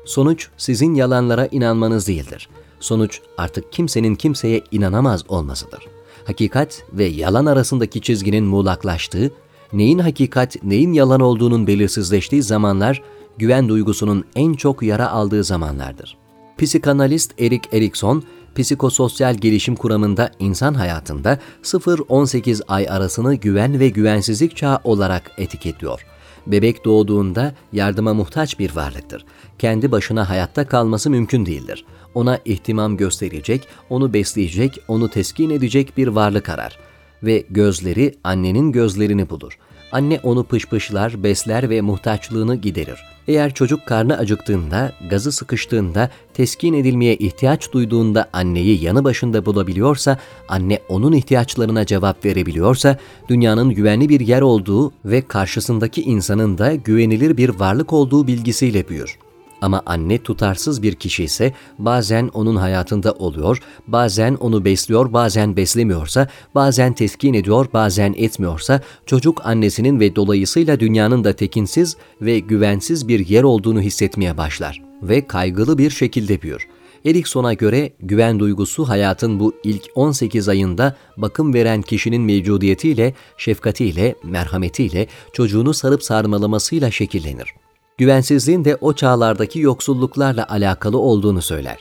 sonuç 0.05 0.47
sizin 0.57 0.93
yalanlara 0.93 1.47
inanmanız 1.51 2.07
değildir. 2.07 2.49
Sonuç 2.83 3.21
artık 3.37 3.71
kimsenin 3.71 4.15
kimseye 4.15 4.61
inanamaz 4.71 5.23
olmasıdır 5.27 5.87
hakikat 6.25 6.83
ve 6.93 7.05
yalan 7.05 7.45
arasındaki 7.45 8.01
çizginin 8.01 8.43
muğlaklaştığı, 8.43 9.31
neyin 9.73 9.99
hakikat, 9.99 10.63
neyin 10.63 10.93
yalan 10.93 11.19
olduğunun 11.21 11.67
belirsizleştiği 11.67 12.43
zamanlar, 12.43 13.01
güven 13.37 13.69
duygusunun 13.69 14.25
en 14.35 14.53
çok 14.53 14.83
yara 14.83 15.09
aldığı 15.09 15.43
zamanlardır. 15.43 16.17
Psikanalist 16.57 17.41
Erik 17.41 17.73
Erikson, 17.73 18.23
psikososyal 18.55 19.35
gelişim 19.35 19.75
kuramında 19.75 20.31
insan 20.39 20.73
hayatında 20.73 21.39
0-18 21.63 22.61
ay 22.67 22.89
arasını 22.89 23.35
güven 23.35 23.79
ve 23.79 23.89
güvensizlik 23.89 24.57
çağı 24.57 24.79
olarak 24.83 25.31
etiketliyor. 25.37 26.05
Bebek 26.47 26.85
doğduğunda 26.85 27.55
yardıma 27.73 28.13
muhtaç 28.13 28.59
bir 28.59 28.75
varlıktır. 28.75 29.25
Kendi 29.59 29.91
başına 29.91 30.29
hayatta 30.29 30.67
kalması 30.67 31.09
mümkün 31.09 31.45
değildir 31.45 31.85
ona 32.15 32.39
ihtimam 32.45 32.97
gösterecek, 32.97 33.67
onu 33.89 34.13
besleyecek, 34.13 34.79
onu 34.87 35.09
teskin 35.09 35.49
edecek 35.49 35.97
bir 35.97 36.07
varlık 36.07 36.49
arar 36.49 36.79
ve 37.23 37.43
gözleri 37.49 38.15
annenin 38.23 38.71
gözlerini 38.71 39.29
bulur. 39.29 39.57
Anne 39.91 40.19
onu 40.23 40.43
pışpışlar, 40.43 41.23
besler 41.23 41.69
ve 41.69 41.81
muhtaçlığını 41.81 42.55
giderir. 42.55 42.99
Eğer 43.27 43.53
çocuk 43.53 43.85
karnı 43.85 44.17
acıktığında, 44.17 44.93
gazı 45.09 45.31
sıkıştığında, 45.31 46.09
teskin 46.33 46.73
edilmeye 46.73 47.15
ihtiyaç 47.15 47.71
duyduğunda 47.71 48.29
anneyi 48.33 48.83
yanı 48.83 49.03
başında 49.03 49.45
bulabiliyorsa, 49.45 50.17
anne 50.49 50.79
onun 50.89 51.11
ihtiyaçlarına 51.11 51.85
cevap 51.85 52.25
verebiliyorsa, 52.25 52.97
dünyanın 53.29 53.69
güvenli 53.69 54.09
bir 54.09 54.19
yer 54.19 54.41
olduğu 54.41 54.91
ve 55.05 55.21
karşısındaki 55.21 56.01
insanın 56.01 56.57
da 56.57 56.75
güvenilir 56.75 57.37
bir 57.37 57.49
varlık 57.49 57.93
olduğu 57.93 58.27
bilgisiyle 58.27 58.89
büyür. 58.89 59.17
Ama 59.63 59.81
anne 59.85 60.17
tutarsız 60.17 60.83
bir 60.83 60.95
kişi 60.95 61.23
ise 61.23 61.53
bazen 61.79 62.29
onun 62.33 62.55
hayatında 62.55 63.11
oluyor, 63.11 63.61
bazen 63.87 64.35
onu 64.35 64.65
besliyor, 64.65 65.13
bazen 65.13 65.57
beslemiyorsa, 65.57 66.27
bazen 66.55 66.93
teskin 66.93 67.33
ediyor, 67.33 67.67
bazen 67.73 68.13
etmiyorsa 68.17 68.81
çocuk 69.05 69.45
annesinin 69.45 69.99
ve 69.99 70.15
dolayısıyla 70.15 70.79
dünyanın 70.79 71.23
da 71.23 71.33
tekinsiz 71.33 71.97
ve 72.21 72.39
güvensiz 72.39 73.07
bir 73.07 73.27
yer 73.27 73.43
olduğunu 73.43 73.81
hissetmeye 73.81 74.37
başlar 74.37 74.81
ve 75.01 75.27
kaygılı 75.27 75.77
bir 75.77 75.89
şekilde 75.89 76.41
büyür. 76.41 76.67
Erikson'a 77.05 77.53
göre 77.53 77.93
güven 77.99 78.39
duygusu 78.39 78.89
hayatın 78.89 79.39
bu 79.39 79.53
ilk 79.63 79.83
18 79.95 80.49
ayında 80.49 80.95
bakım 81.17 81.53
veren 81.53 81.81
kişinin 81.81 82.21
mevcudiyetiyle, 82.21 83.13
şefkatiyle, 83.37 84.15
merhametiyle, 84.23 85.07
çocuğunu 85.33 85.73
sarıp 85.73 86.03
sarmalamasıyla 86.03 86.91
şekillenir 86.91 87.62
güvensizliğin 87.97 88.65
de 88.65 88.77
o 88.81 88.93
çağlardaki 88.93 89.59
yoksulluklarla 89.59 90.49
alakalı 90.49 90.97
olduğunu 90.97 91.41
söyler. 91.41 91.77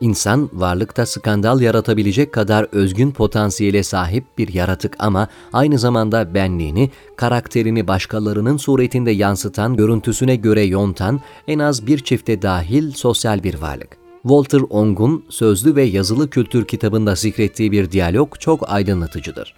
İnsan 0.00 0.50
varlıkta 0.52 1.06
skandal 1.06 1.60
yaratabilecek 1.60 2.32
kadar 2.32 2.66
özgün 2.72 3.10
potansiyele 3.10 3.82
sahip 3.82 4.24
bir 4.38 4.54
yaratık 4.54 4.96
ama 4.98 5.28
aynı 5.52 5.78
zamanda 5.78 6.34
benliğini, 6.34 6.90
karakterini 7.16 7.86
başkalarının 7.86 8.56
suretinde 8.56 9.10
yansıtan, 9.10 9.76
görüntüsüne 9.76 10.36
göre 10.36 10.62
yontan, 10.62 11.20
en 11.48 11.58
az 11.58 11.86
bir 11.86 11.98
çifte 11.98 12.42
dahil 12.42 12.92
sosyal 12.92 13.42
bir 13.42 13.54
varlık. 13.54 13.88
Walter 14.22 14.62
Ong'un 14.70 15.24
sözlü 15.28 15.76
ve 15.76 15.82
yazılı 15.82 16.30
kültür 16.30 16.64
kitabında 16.64 17.14
zikrettiği 17.14 17.72
bir 17.72 17.90
diyalog 17.90 18.38
çok 18.38 18.72
aydınlatıcıdır. 18.72 19.54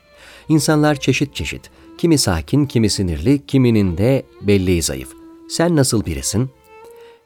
İnsanlar 0.49 0.95
çeşit 0.95 1.35
çeşit, 1.35 1.71
kimi 1.99 2.19
sakin, 2.19 2.67
kimi 2.67 2.91
sinirli, 2.91 3.47
kiminin 3.47 3.99
de 3.99 4.23
belleği 4.43 4.83
zayıf. 4.83 5.16
Sen 5.49 5.77
nasıl 5.77 6.05
birisin? 6.05 6.51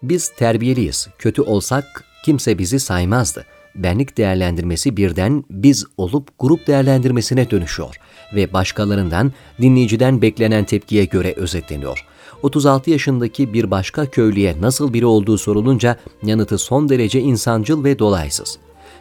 Biz 0.03 0.29
terbiyeliyiz. 0.29 1.09
Kötü 1.19 1.43
olsak 1.43 2.05
kimse 2.25 2.59
bizi 2.59 2.81
saymazdı. 2.81 3.47
Benlik 3.75 4.17
değerlendirmesi 4.17 4.97
birden 4.97 5.45
biz 5.51 5.87
olup 5.97 6.29
grup 6.39 6.67
değerlendirmesine 6.67 7.51
dönüşüyor 7.51 7.97
ve 8.35 8.53
başkalarından, 8.53 9.33
dinleyiciden 9.61 10.23
beklenen 10.23 10.65
tepkiye 10.65 11.05
göre 11.05 11.35
özetleniyor. 11.37 12.07
36 12.43 12.91
yaşındaki 12.91 13.53
bir 13.53 13.71
başka 13.71 14.07
köylüye 14.07 14.57
nasıl 14.61 14.93
biri 14.93 15.07
olduğu 15.07 15.39
sorulunca 15.39 15.97
yanıtı 16.23 16.59
son 16.59 16.89
derece 16.89 17.21
insancıl 17.21 17.85
ve 17.85 17.99
dolaysız. 17.99 18.59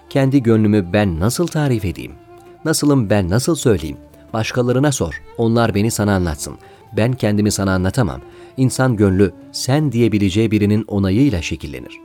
Kendi 0.10 0.44
gönlümü 0.44 0.94
ben 0.94 1.20
nasıl 1.20 1.48
tarif 1.48 1.86
edeyim? 1.86 2.12
Nasılım 2.66 3.10
ben 3.10 3.30
nasıl 3.30 3.56
söyleyeyim? 3.56 3.98
Başkalarına 4.34 4.92
sor, 4.92 5.22
onlar 5.38 5.76
beni 5.76 5.92
sana 5.92 6.16
anlatsın. 6.16 6.58
Ben 6.98 7.14
kendimi 7.14 7.52
sana 7.52 7.74
anlatamam 7.74 8.22
insan 8.58 8.96
gönlü 8.96 9.32
sen 9.52 9.92
diyebileceği 9.92 10.52
birinin 10.52 10.84
onayıyla 10.88 11.42
şekillenir. 11.42 12.00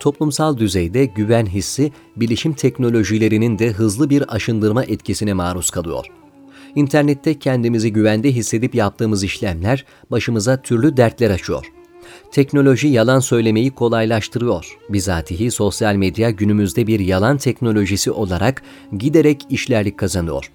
Toplumsal 0.00 0.58
düzeyde 0.58 1.04
güven 1.04 1.46
hissi 1.46 1.92
bilişim 2.16 2.52
teknolojilerinin 2.52 3.58
de 3.58 3.70
hızlı 3.70 4.10
bir 4.10 4.34
aşındırma 4.34 4.84
etkisine 4.84 5.32
maruz 5.32 5.70
kalıyor. 5.70 6.06
İnternette 6.74 7.38
kendimizi 7.38 7.92
güvende 7.92 8.32
hissedip 8.32 8.74
yaptığımız 8.74 9.24
işlemler 9.24 9.84
başımıza 10.10 10.62
türlü 10.62 10.96
dertler 10.96 11.30
açıyor. 11.30 11.66
Teknoloji 12.32 12.88
yalan 12.88 13.20
söylemeyi 13.20 13.70
kolaylaştırıyor. 13.70 14.78
Bizatihi 14.88 15.50
sosyal 15.50 15.94
medya 15.94 16.30
günümüzde 16.30 16.86
bir 16.86 17.00
yalan 17.00 17.38
teknolojisi 17.38 18.10
olarak 18.10 18.62
giderek 18.98 19.46
işlerlik 19.50 19.98
kazanıyor. 19.98 20.50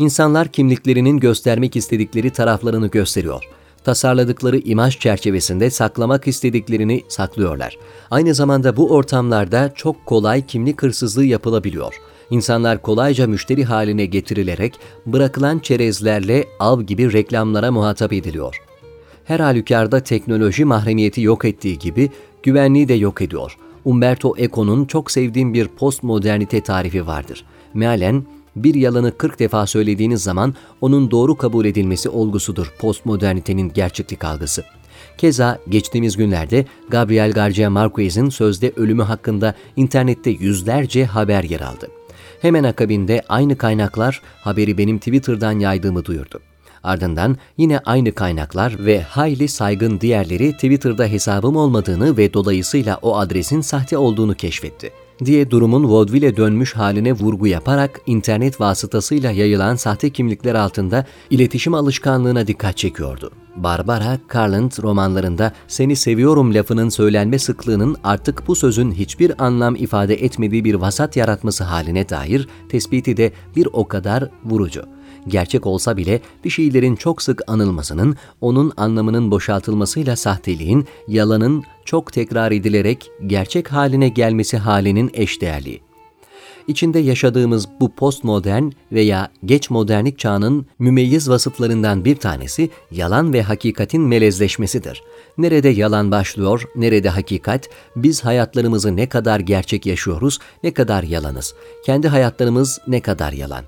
İnsanlar 0.00 0.48
kimliklerinin 0.48 1.18
göstermek 1.18 1.76
istedikleri 1.76 2.30
taraflarını 2.30 2.86
gösteriyor 2.86 3.44
tasarladıkları 3.84 4.58
imaj 4.58 4.98
çerçevesinde 4.98 5.70
saklamak 5.70 6.28
istediklerini 6.28 7.02
saklıyorlar. 7.08 7.78
Aynı 8.10 8.34
zamanda 8.34 8.76
bu 8.76 8.90
ortamlarda 8.90 9.72
çok 9.74 10.06
kolay 10.06 10.46
kimlik 10.46 10.82
hırsızlığı 10.82 11.24
yapılabiliyor. 11.24 11.94
İnsanlar 12.30 12.82
kolayca 12.82 13.26
müşteri 13.26 13.64
haline 13.64 14.06
getirilerek 14.06 14.74
bırakılan 15.06 15.58
çerezlerle 15.58 16.44
av 16.58 16.80
gibi 16.80 17.12
reklamlara 17.12 17.72
muhatap 17.72 18.12
ediliyor. 18.12 18.62
Her 19.24 19.40
halükarda 19.40 20.00
teknoloji 20.00 20.64
mahremiyeti 20.64 21.20
yok 21.20 21.44
ettiği 21.44 21.78
gibi 21.78 22.10
güvenliği 22.42 22.88
de 22.88 22.94
yok 22.94 23.22
ediyor. 23.22 23.56
Umberto 23.84 24.34
Eco'nun 24.36 24.84
çok 24.84 25.10
sevdiğim 25.10 25.54
bir 25.54 25.68
postmodernite 25.68 26.60
tarifi 26.60 27.06
vardır. 27.06 27.44
Mealen 27.74 28.24
bir 28.56 28.74
yalanı 28.74 29.16
40 29.16 29.38
defa 29.38 29.66
söylediğiniz 29.66 30.22
zaman 30.22 30.54
onun 30.80 31.10
doğru 31.10 31.36
kabul 31.36 31.64
edilmesi 31.64 32.08
olgusudur 32.08 32.72
postmodernitenin 32.78 33.72
gerçeklik 33.74 34.24
algısı. 34.24 34.64
Keza 35.18 35.58
geçtiğimiz 35.68 36.16
günlerde 36.16 36.66
Gabriel 36.88 37.32
Garcia 37.32 37.70
Marquez'in 37.70 38.28
sözde 38.28 38.72
ölümü 38.76 39.02
hakkında 39.02 39.54
internette 39.76 40.30
yüzlerce 40.30 41.04
haber 41.04 41.44
yer 41.44 41.60
aldı. 41.60 41.88
Hemen 42.42 42.64
akabinde 42.64 43.22
aynı 43.28 43.58
kaynaklar 43.58 44.22
haberi 44.40 44.78
benim 44.78 44.98
Twitter'dan 44.98 45.58
yaydığımı 45.58 46.04
duyurdu. 46.04 46.40
Ardından 46.82 47.36
yine 47.56 47.78
aynı 47.78 48.12
kaynaklar 48.12 48.84
ve 48.84 49.02
hayli 49.02 49.48
saygın 49.48 50.00
diğerleri 50.00 50.52
Twitter'da 50.52 51.06
hesabım 51.06 51.56
olmadığını 51.56 52.16
ve 52.16 52.34
dolayısıyla 52.34 52.98
o 53.02 53.16
adresin 53.16 53.60
sahte 53.60 53.98
olduğunu 53.98 54.34
keşfetti 54.34 54.92
diye 55.24 55.50
durumun 55.50 55.90
vaudeville 55.90 56.36
dönmüş 56.36 56.76
haline 56.76 57.12
vurgu 57.12 57.46
yaparak 57.46 58.00
internet 58.06 58.60
vasıtasıyla 58.60 59.30
yayılan 59.30 59.76
sahte 59.76 60.10
kimlikler 60.10 60.54
altında 60.54 61.06
iletişim 61.30 61.74
alışkanlığına 61.74 62.46
dikkat 62.46 62.76
çekiyordu. 62.76 63.30
Barbara 63.56 64.18
Carland 64.34 64.82
romanlarında 64.82 65.52
seni 65.68 65.96
seviyorum 65.96 66.54
lafının 66.54 66.88
söylenme 66.88 67.38
sıklığının 67.38 67.96
artık 68.04 68.48
bu 68.48 68.56
sözün 68.56 68.92
hiçbir 68.92 69.44
anlam 69.44 69.74
ifade 69.74 70.14
etmediği 70.14 70.64
bir 70.64 70.74
vasat 70.74 71.16
yaratması 71.16 71.64
haline 71.64 72.08
dair 72.08 72.48
tespiti 72.68 73.16
de 73.16 73.32
bir 73.56 73.68
o 73.72 73.88
kadar 73.88 74.30
vurucu 74.44 74.84
gerçek 75.28 75.66
olsa 75.66 75.96
bile 75.96 76.20
bir 76.44 76.50
şeylerin 76.50 76.96
çok 76.96 77.22
sık 77.22 77.42
anılmasının, 77.46 78.16
onun 78.40 78.72
anlamının 78.76 79.30
boşaltılmasıyla 79.30 80.16
sahteliğin, 80.16 80.86
yalanın 81.08 81.64
çok 81.84 82.12
tekrar 82.12 82.52
edilerek 82.52 83.10
gerçek 83.26 83.72
haline 83.72 84.08
gelmesi 84.08 84.58
halinin 84.58 85.10
eşdeğerliği. 85.14 85.89
İçinde 86.70 86.98
yaşadığımız 86.98 87.68
bu 87.80 87.94
postmodern 87.94 88.70
veya 88.92 89.30
geç 89.44 89.70
modernlik 89.70 90.18
çağının 90.18 90.66
mümeyyiz 90.78 91.28
vasıflarından 91.28 92.04
bir 92.04 92.16
tanesi 92.16 92.70
yalan 92.90 93.32
ve 93.32 93.42
hakikatin 93.42 94.02
melezleşmesidir. 94.02 95.02
Nerede 95.38 95.68
yalan 95.68 96.10
başlıyor, 96.10 96.64
nerede 96.76 97.08
hakikat, 97.08 97.68
biz 97.96 98.24
hayatlarımızı 98.24 98.96
ne 98.96 99.08
kadar 99.08 99.40
gerçek 99.40 99.86
yaşıyoruz, 99.86 100.38
ne 100.62 100.74
kadar 100.74 101.02
yalanız, 101.02 101.54
kendi 101.84 102.08
hayatlarımız 102.08 102.80
ne 102.86 103.00
kadar 103.00 103.32
yalan 103.32 103.64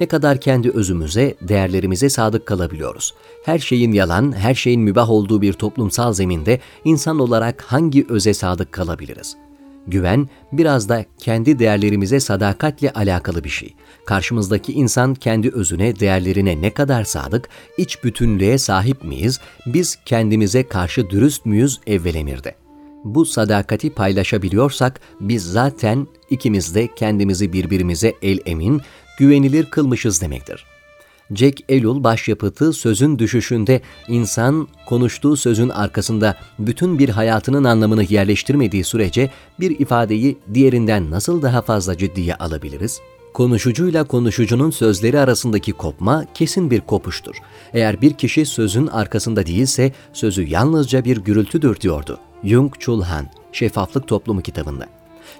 ne 0.00 0.06
kadar 0.06 0.40
kendi 0.40 0.70
özümüze, 0.70 1.34
değerlerimize 1.40 2.08
sadık 2.08 2.46
kalabiliyoruz. 2.46 3.14
Her 3.44 3.58
şeyin 3.58 3.92
yalan, 3.92 4.32
her 4.32 4.54
şeyin 4.54 4.80
mübah 4.80 5.10
olduğu 5.10 5.42
bir 5.42 5.52
toplumsal 5.52 6.12
zeminde 6.12 6.60
insan 6.84 7.18
olarak 7.18 7.62
hangi 7.62 8.06
öze 8.08 8.34
sadık 8.34 8.72
kalabiliriz? 8.72 9.45
Güven 9.86 10.28
biraz 10.52 10.88
da 10.88 11.04
kendi 11.18 11.58
değerlerimize 11.58 12.20
sadakatle 12.20 12.92
alakalı 12.92 13.44
bir 13.44 13.48
şey. 13.48 13.74
Karşımızdaki 14.06 14.72
insan 14.72 15.14
kendi 15.14 15.50
özüne, 15.50 16.00
değerlerine 16.00 16.62
ne 16.62 16.70
kadar 16.70 17.04
sadık, 17.04 17.48
iç 17.78 18.04
bütünlüğe 18.04 18.58
sahip 18.58 19.04
miyiz, 19.04 19.40
biz 19.66 19.98
kendimize 20.04 20.68
karşı 20.68 21.10
dürüst 21.10 21.46
müyüz 21.46 21.80
evvelemirde. 21.86 22.54
Bu 23.04 23.24
sadakati 23.24 23.90
paylaşabiliyorsak 23.90 25.00
biz 25.20 25.44
zaten 25.44 26.06
ikimiz 26.30 26.74
de 26.74 26.88
kendimizi 26.96 27.52
birbirimize 27.52 28.14
el 28.22 28.38
emin, 28.46 28.80
güvenilir 29.18 29.70
kılmışız 29.70 30.22
demektir. 30.22 30.75
Jack 31.34 31.60
Ellul 31.68 32.04
başyapıtı 32.04 32.72
Sözün 32.72 33.18
Düşüşünde 33.18 33.80
insan 34.08 34.68
konuştuğu 34.86 35.36
sözün 35.36 35.68
arkasında 35.68 36.36
bütün 36.58 36.98
bir 36.98 37.08
hayatının 37.08 37.64
anlamını 37.64 38.04
yerleştirmediği 38.04 38.84
sürece 38.84 39.30
bir 39.60 39.80
ifadeyi 39.80 40.38
diğerinden 40.54 41.10
nasıl 41.10 41.42
daha 41.42 41.62
fazla 41.62 41.98
ciddiye 41.98 42.34
alabiliriz? 42.34 43.00
Konuşucuyla 43.34 44.04
konuşucunun 44.04 44.70
sözleri 44.70 45.20
arasındaki 45.20 45.72
kopma 45.72 46.24
kesin 46.34 46.70
bir 46.70 46.80
kopuştur. 46.80 47.36
Eğer 47.72 48.00
bir 48.00 48.12
kişi 48.12 48.46
sözün 48.46 48.86
arkasında 48.86 49.46
değilse 49.46 49.92
sözü 50.12 50.42
yalnızca 50.42 51.04
bir 51.04 51.16
gürültüdür 51.16 51.80
diyordu. 51.80 52.18
Jung 52.44 52.72
Chul 52.78 53.02
Han, 53.02 53.26
Şeffaflık 53.52 54.08
Toplumu 54.08 54.42
kitabında 54.42 54.86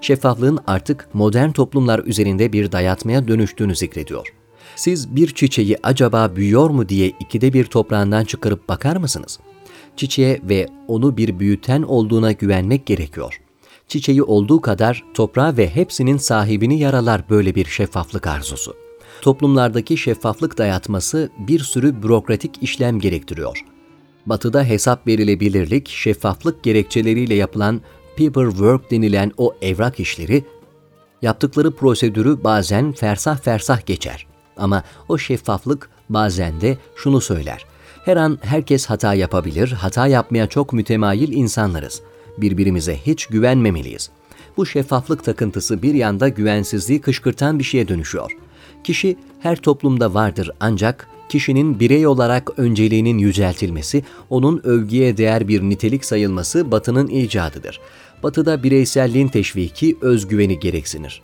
şeffaflığın 0.00 0.58
artık 0.66 1.08
modern 1.12 1.50
toplumlar 1.50 1.98
üzerinde 1.98 2.52
bir 2.52 2.72
dayatmaya 2.72 3.28
dönüştüğünü 3.28 3.76
zikrediyor. 3.76 4.45
Siz 4.76 5.16
bir 5.16 5.28
çiçeği 5.28 5.76
acaba 5.82 6.36
büyüyor 6.36 6.70
mu 6.70 6.88
diye 6.88 7.12
ikide 7.20 7.52
bir 7.52 7.64
toprağından 7.64 8.24
çıkarıp 8.24 8.68
bakar 8.68 8.96
mısınız? 8.96 9.38
Çiçeğe 9.96 10.40
ve 10.44 10.68
onu 10.88 11.16
bir 11.16 11.38
büyüten 11.38 11.82
olduğuna 11.82 12.32
güvenmek 12.32 12.86
gerekiyor. 12.86 13.40
Çiçeği 13.88 14.22
olduğu 14.22 14.60
kadar 14.60 15.04
toprağa 15.14 15.56
ve 15.56 15.68
hepsinin 15.68 16.16
sahibini 16.16 16.78
yaralar 16.78 17.30
böyle 17.30 17.54
bir 17.54 17.64
şeffaflık 17.64 18.26
arzusu. 18.26 18.74
Toplumlardaki 19.22 19.96
şeffaflık 19.96 20.58
dayatması 20.58 21.30
bir 21.38 21.60
sürü 21.60 22.02
bürokratik 22.02 22.62
işlem 22.62 23.00
gerektiriyor. 23.00 23.64
Batıda 24.26 24.64
hesap 24.64 25.06
verilebilirlik, 25.06 25.88
şeffaflık 25.88 26.62
gerekçeleriyle 26.62 27.34
yapılan 27.34 27.80
paperwork 28.18 28.90
denilen 28.90 29.32
o 29.36 29.54
evrak 29.62 30.00
işleri, 30.00 30.44
yaptıkları 31.22 31.70
prosedürü 31.70 32.44
bazen 32.44 32.92
fersah 32.92 33.38
fersah 33.38 33.86
geçer. 33.86 34.25
Ama 34.56 34.82
o 35.08 35.18
şeffaflık 35.18 35.90
bazen 36.08 36.60
de 36.60 36.78
şunu 36.96 37.20
söyler. 37.20 37.64
Her 38.04 38.16
an 38.16 38.38
herkes 38.42 38.86
hata 38.86 39.14
yapabilir, 39.14 39.72
hata 39.72 40.06
yapmaya 40.06 40.46
çok 40.46 40.72
mütemayil 40.72 41.32
insanlarız. 41.32 42.02
Birbirimize 42.38 42.96
hiç 43.06 43.26
güvenmemeliyiz. 43.26 44.10
Bu 44.56 44.66
şeffaflık 44.66 45.24
takıntısı 45.24 45.82
bir 45.82 45.94
yanda 45.94 46.28
güvensizliği 46.28 47.00
kışkırtan 47.00 47.58
bir 47.58 47.64
şeye 47.64 47.88
dönüşüyor. 47.88 48.36
Kişi 48.84 49.16
her 49.40 49.56
toplumda 49.56 50.14
vardır 50.14 50.50
ancak 50.60 51.08
kişinin 51.28 51.80
birey 51.80 52.06
olarak 52.06 52.58
önceliğinin 52.58 53.18
yüceltilmesi, 53.18 54.04
onun 54.30 54.60
övgüye 54.64 55.16
değer 55.16 55.48
bir 55.48 55.62
nitelik 55.62 56.04
sayılması 56.04 56.70
batının 56.70 57.08
icadıdır. 57.08 57.80
Batıda 58.22 58.62
bireyselliğin 58.62 59.28
teşviki 59.28 59.96
özgüveni 60.00 60.60
gereksinir. 60.60 61.22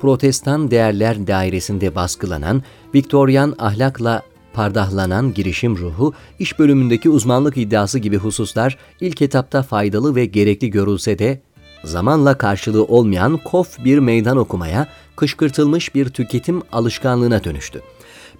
Protestan 0.00 0.70
değerler 0.70 1.26
dairesinde 1.26 1.94
baskılanan, 1.94 2.62
Viktoryan 2.94 3.54
ahlakla 3.58 4.22
pardahlanan 4.52 5.34
girişim 5.34 5.76
ruhu, 5.76 6.14
iş 6.38 6.58
bölümündeki 6.58 7.10
uzmanlık 7.10 7.56
iddiası 7.56 7.98
gibi 7.98 8.16
hususlar 8.16 8.78
ilk 9.00 9.22
etapta 9.22 9.62
faydalı 9.62 10.14
ve 10.14 10.26
gerekli 10.26 10.70
görülse 10.70 11.18
de, 11.18 11.40
zamanla 11.84 12.38
karşılığı 12.38 12.84
olmayan 12.84 13.36
kof 13.44 13.84
bir 13.84 13.98
meydan 13.98 14.36
okumaya, 14.36 14.88
kışkırtılmış 15.16 15.94
bir 15.94 16.08
tüketim 16.08 16.62
alışkanlığına 16.72 17.44
dönüştü. 17.44 17.82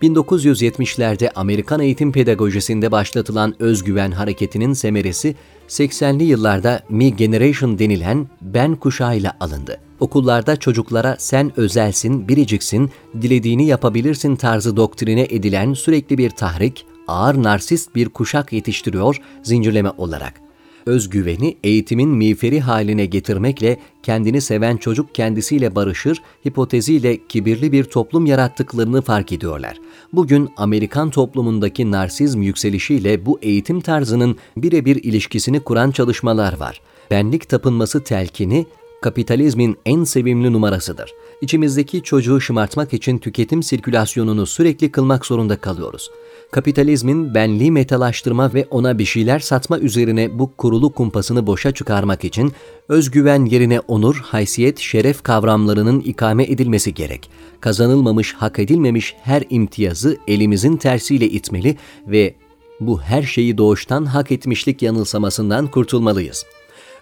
1970'lerde 0.02 1.30
Amerikan 1.34 1.80
eğitim 1.80 2.12
pedagojisinde 2.12 2.92
başlatılan 2.92 3.54
özgüven 3.58 4.10
hareketinin 4.10 4.72
semeresi 4.72 5.34
80'li 5.68 6.24
yıllarda 6.24 6.80
Me 6.88 7.08
Generation 7.08 7.78
denilen 7.78 8.28
ben 8.42 8.76
kuşağıyla 8.76 9.36
alındı. 9.40 9.80
Okullarda 10.00 10.56
çocuklara 10.56 11.16
sen 11.18 11.52
özelsin, 11.56 12.28
biriciksin, 12.28 12.90
dilediğini 13.22 13.66
yapabilirsin 13.66 14.36
tarzı 14.36 14.76
doktrine 14.76 15.22
edilen 15.30 15.74
sürekli 15.74 16.18
bir 16.18 16.30
tahrik, 16.30 16.86
ağır 17.08 17.42
narsist 17.42 17.94
bir 17.94 18.08
kuşak 18.08 18.52
yetiştiriyor 18.52 19.20
zincirleme 19.42 19.90
olarak 19.90 20.47
özgüveni 20.88 21.56
eğitimin 21.64 22.08
miğferi 22.08 22.60
haline 22.60 23.06
getirmekle 23.06 23.78
kendini 24.02 24.40
seven 24.40 24.76
çocuk 24.76 25.14
kendisiyle 25.14 25.74
barışır 25.74 26.22
hipoteziyle 26.46 27.26
kibirli 27.28 27.72
bir 27.72 27.84
toplum 27.84 28.26
yarattıklarını 28.26 29.02
fark 29.02 29.32
ediyorlar. 29.32 29.76
Bugün 30.12 30.50
Amerikan 30.56 31.10
toplumundaki 31.10 31.90
narsizm 31.90 32.42
yükselişiyle 32.42 33.26
bu 33.26 33.38
eğitim 33.42 33.80
tarzının 33.80 34.36
birebir 34.56 34.96
ilişkisini 35.04 35.60
kuran 35.60 35.90
çalışmalar 35.90 36.60
var. 36.60 36.80
Benlik 37.10 37.48
tapınması 37.48 38.04
telkini 38.04 38.66
kapitalizmin 39.02 39.76
en 39.86 40.04
sevimli 40.04 40.52
numarasıdır. 40.52 41.14
İçimizdeki 41.40 42.02
çocuğu 42.02 42.40
şımartmak 42.40 42.92
için 42.92 43.18
tüketim 43.18 43.62
sirkülasyonunu 43.62 44.46
sürekli 44.46 44.92
kılmak 44.92 45.26
zorunda 45.26 45.56
kalıyoruz 45.56 46.10
kapitalizmin 46.50 47.34
benliği 47.34 47.72
metalaştırma 47.72 48.54
ve 48.54 48.66
ona 48.70 48.98
bir 48.98 49.04
şeyler 49.04 49.38
satma 49.38 49.78
üzerine 49.78 50.38
bu 50.38 50.56
kurulu 50.56 50.92
kumpasını 50.92 51.46
boşa 51.46 51.72
çıkarmak 51.72 52.24
için 52.24 52.52
özgüven 52.88 53.44
yerine 53.44 53.80
onur, 53.80 54.16
haysiyet, 54.16 54.78
şeref 54.78 55.22
kavramlarının 55.22 56.00
ikame 56.00 56.44
edilmesi 56.44 56.94
gerek. 56.94 57.30
Kazanılmamış, 57.60 58.34
hak 58.34 58.58
edilmemiş 58.58 59.14
her 59.22 59.44
imtiyazı 59.50 60.16
elimizin 60.28 60.76
tersiyle 60.76 61.28
itmeli 61.28 61.76
ve 62.06 62.34
bu 62.80 63.00
her 63.00 63.22
şeyi 63.22 63.58
doğuştan 63.58 64.04
hak 64.04 64.32
etmişlik 64.32 64.82
yanılsamasından 64.82 65.66
kurtulmalıyız. 65.66 66.44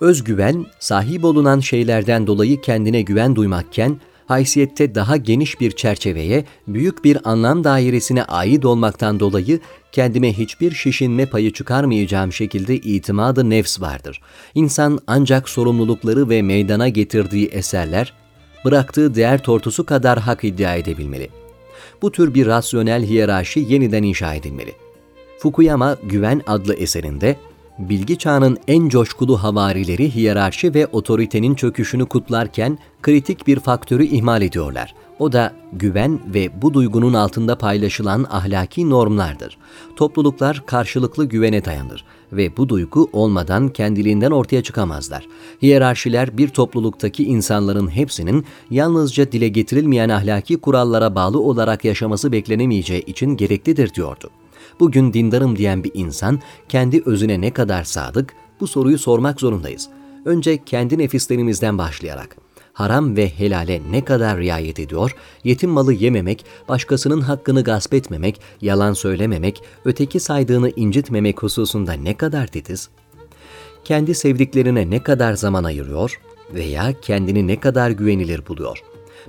Özgüven, 0.01 0.67
sahip 0.79 1.25
olunan 1.25 1.61
şeylerden 1.61 2.27
dolayı 2.27 2.61
kendine 2.61 3.03
güven 3.03 3.37
duymakken, 3.37 4.01
haysiyette 4.27 4.95
daha 4.95 5.17
geniş 5.17 5.61
bir 5.61 5.71
çerçeveye, 5.71 6.45
büyük 6.69 7.05
bir 7.05 7.19
anlam 7.25 7.65
dairesine 7.65 8.25
ait 8.25 8.65
olmaktan 8.65 9.21
dolayı 9.21 9.61
kendime 9.93 10.33
hiçbir 10.33 10.73
şişinme 10.73 11.27
payı 11.27 11.53
çıkarmayacağım 11.53 12.33
şekilde 12.33 12.77
itimadı 12.77 13.51
nefs 13.51 13.81
vardır. 13.81 14.21
İnsan 14.55 14.99
ancak 15.07 15.49
sorumlulukları 15.49 16.29
ve 16.29 16.43
meydana 16.43 16.89
getirdiği 16.89 17.47
eserler, 17.47 18.13
bıraktığı 18.65 19.15
değer 19.15 19.43
tortusu 19.43 19.87
kadar 19.87 20.19
hak 20.19 20.45
iddia 20.45 20.75
edebilmeli. 20.75 21.31
Bu 22.03 22.13
tür 22.13 22.35
bir 22.35 22.47
rasyonel 22.47 23.05
hiyerarşi 23.05 23.67
yeniden 23.69 24.03
inşa 24.03 24.35
edilmeli. 24.35 24.73
Fukuyama 25.39 25.97
Güven 26.03 26.43
adlı 26.47 26.75
eserinde 26.75 27.37
bilgi 27.79 28.19
çağının 28.19 28.59
en 28.69 28.89
coşkulu 28.89 29.43
havarileri 29.43 30.15
hiyerarşi 30.15 30.75
ve 30.75 30.87
otoritenin 30.87 31.55
çöküşünü 31.55 32.07
kutlarken 32.07 32.79
kritik 33.03 33.47
bir 33.47 33.61
faktörü 33.61 34.05
ihmal 34.05 34.43
ediyorlar. 34.43 34.95
O 35.19 35.33
da 35.33 35.53
güven 35.73 36.21
ve 36.35 36.63
bu 36.63 36.75
duygunun 36.75 37.15
altında 37.15 37.59
paylaşılan 37.59 38.27
ahlaki 38.31 38.91
normlardır. 38.91 39.59
Topluluklar 39.97 40.63
karşılıklı 40.67 41.25
güvene 41.25 41.65
dayanır 41.65 42.05
ve 42.33 42.57
bu 42.57 42.69
duygu 42.69 43.11
olmadan 43.13 43.69
kendiliğinden 43.69 44.31
ortaya 44.31 44.63
çıkamazlar. 44.63 45.27
Hiyerarşiler 45.63 46.39
bir 46.39 46.49
topluluktaki 46.49 47.25
insanların 47.25 47.89
hepsinin 47.89 48.45
yalnızca 48.71 49.33
dile 49.33 49.49
getirilmeyen 49.49 50.09
ahlaki 50.09 50.57
kurallara 50.57 51.15
bağlı 51.15 51.41
olarak 51.41 51.85
yaşaması 51.85 52.33
beklenemeyeceği 52.33 53.05
için 53.05 53.37
gereklidir 53.37 53.95
diyordu. 53.95 54.31
Bugün 54.81 55.13
dindarım 55.13 55.57
diyen 55.57 55.85
bir 55.85 55.91
insan 55.95 56.41
kendi 56.69 57.03
özüne 57.07 57.41
ne 57.41 57.51
kadar 57.51 57.85
sadık 57.85 58.33
bu 58.61 58.67
soruyu 58.67 58.99
sormak 58.99 59.41
zorundayız. 59.41 59.89
Önce 60.25 60.65
kendi 60.65 60.99
nefislerimizden 60.99 61.79
başlayarak 61.79 62.37
haram 62.77 63.17
ve 63.17 63.29
helale 63.29 63.83
ne 63.91 64.05
kadar 64.05 64.39
riayet 64.39 64.79
ediyor, 64.79 65.17
yetim 65.45 65.71
malı 65.71 65.93
yememek, 65.93 66.45
başkasının 66.69 67.21
hakkını 67.21 67.65
gasp 67.65 67.95
etmemek, 67.95 68.41
yalan 68.61 68.93
söylememek, 68.93 69.63
öteki 69.85 70.21
saydığını 70.21 70.71
incitmemek 70.71 71.43
hususunda 71.43 71.93
ne 71.93 72.17
kadar 72.17 72.47
titiz? 72.47 72.89
Kendi 73.85 74.15
sevdiklerine 74.15 74.91
ne 74.91 75.03
kadar 75.03 75.33
zaman 75.33 75.65
ayırıyor 75.65 76.21
veya 76.55 76.93
kendini 77.03 77.47
ne 77.47 77.61
kadar 77.61 77.91
güvenilir 77.91 78.47
buluyor? 78.49 78.79